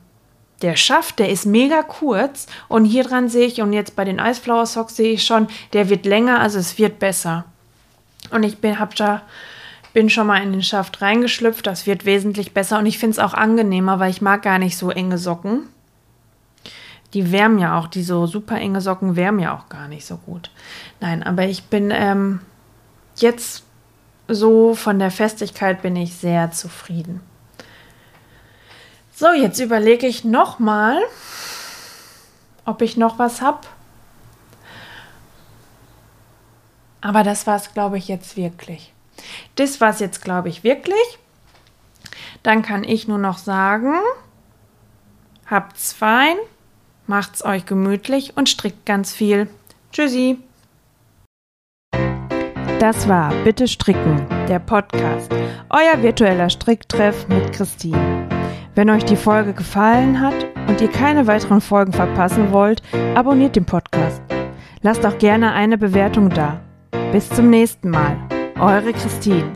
der 0.62 0.76
Schaft, 0.76 1.20
der 1.20 1.30
ist 1.30 1.46
mega 1.46 1.82
kurz 1.84 2.48
und 2.68 2.86
hier 2.86 3.04
dran 3.04 3.28
sehe 3.28 3.48
ich, 3.48 3.62
und 3.62 3.74
jetzt 3.74 3.96
bei 3.96 4.06
den 4.06 4.20
Iceflower 4.20 4.66
Socks 4.66 4.96
sehe 4.96 5.14
ich 5.14 5.24
schon, 5.24 5.48
der 5.74 5.90
wird 5.90 6.06
länger, 6.06 6.40
also 6.40 6.60
es 6.60 6.78
wird 6.78 7.00
besser. 7.00 7.46
Und 8.32 8.44
ich 8.44 8.60
bin, 8.60 8.80
hab 8.80 8.96
da, 8.96 9.22
bin 9.94 10.10
schon 10.10 10.28
mal 10.28 10.42
in 10.44 10.52
den 10.52 10.64
Schaft 10.64 11.02
reingeschlüpft. 11.02 11.66
Das 11.66 11.86
wird 11.86 12.06
wesentlich 12.06 12.54
besser 12.54 12.80
und 12.80 12.86
ich 12.86 13.00
finde 13.00 13.14
es 13.14 13.20
auch 13.20 13.34
angenehmer, 13.34 14.00
weil 14.00 14.12
ich 14.12 14.22
mag 14.22 14.42
gar 14.42 14.60
nicht 14.60 14.78
so 14.78 14.92
enge 14.92 15.18
Socken. 15.18 15.64
Die 17.14 17.32
wärmen 17.32 17.58
ja 17.60 17.80
auch, 17.80 17.88
die 17.88 18.04
so 18.04 18.28
super 18.28 18.58
enge 18.58 18.82
Socken 18.82 19.16
wärmen 19.16 19.40
ja 19.40 19.56
auch 19.56 19.70
gar 19.70 19.88
nicht 19.88 20.06
so 20.06 20.18
gut. 20.18 20.52
Nein, 21.00 21.24
aber 21.24 21.46
ich 21.46 21.64
bin 21.64 21.92
ähm, 21.92 22.42
jetzt 23.16 23.64
so 24.28 24.76
von 24.76 25.00
der 25.00 25.12
Festigkeit 25.12 25.82
bin 25.82 25.96
ich 25.96 26.16
sehr 26.16 26.52
zufrieden. 26.52 27.22
So, 29.14 29.32
jetzt 29.32 29.60
überlege 29.60 30.06
ich 30.06 30.26
noch 30.26 30.60
mal, 30.60 31.02
ob 32.66 32.82
ich 32.82 32.98
noch 32.98 33.18
was 33.18 33.42
habe. 33.42 33.62
Aber 37.08 37.24
das 37.24 37.48
war 37.48 37.56
es, 37.56 37.74
glaube 37.74 37.98
ich, 37.98 38.10
jetzt 38.10 38.36
wirklich. 38.36 38.92
Das 39.56 39.80
war 39.80 39.92
es 39.92 40.00
jetzt, 40.00 40.26
glaube 40.26 40.50
ich, 40.50 40.66
wirklich. 40.66 41.18
Dann 42.44 42.64
kann 42.64 42.84
ich 42.84 43.08
nur 43.08 43.18
noch 43.18 43.38
sagen, 43.38 43.94
habt's 45.46 45.94
fein, 45.94 46.36
macht's 47.06 47.46
euch 47.46 47.66
gemütlich 47.66 48.36
und 48.36 48.50
strickt 48.50 48.86
ganz 48.86 49.14
viel. 49.14 49.48
Tschüssi. 49.94 50.38
Das 52.82 53.08
war 53.08 53.32
Bitte 53.46 53.70
Stricken, 53.70 54.28
der 54.50 54.60
Podcast, 54.60 55.32
euer 55.70 56.04
virtueller 56.04 56.50
Stricktreff 56.50 57.30
mit 57.30 57.54
Christine. 57.54 58.28
Wenn 58.76 58.90
euch 58.90 59.06
die 59.06 59.16
Folge 59.16 59.54
gefallen 59.54 60.20
hat 60.20 60.46
und 60.68 60.82
ihr 60.82 60.92
keine 60.92 61.26
weiteren 61.26 61.62
Folgen 61.62 61.94
verpassen 61.94 62.52
wollt, 62.52 62.82
abonniert 63.16 63.56
den 63.56 63.64
Podcast. 63.64 64.22
Lasst 64.82 65.06
auch 65.06 65.18
gerne 65.18 65.54
eine 65.54 65.78
Bewertung 65.78 66.30
da. 66.30 66.60
Bis 67.12 67.30
zum 67.30 67.50
nächsten 67.50 67.90
Mal. 67.90 68.18
Eure 68.60 68.94
Christine. 68.94 69.52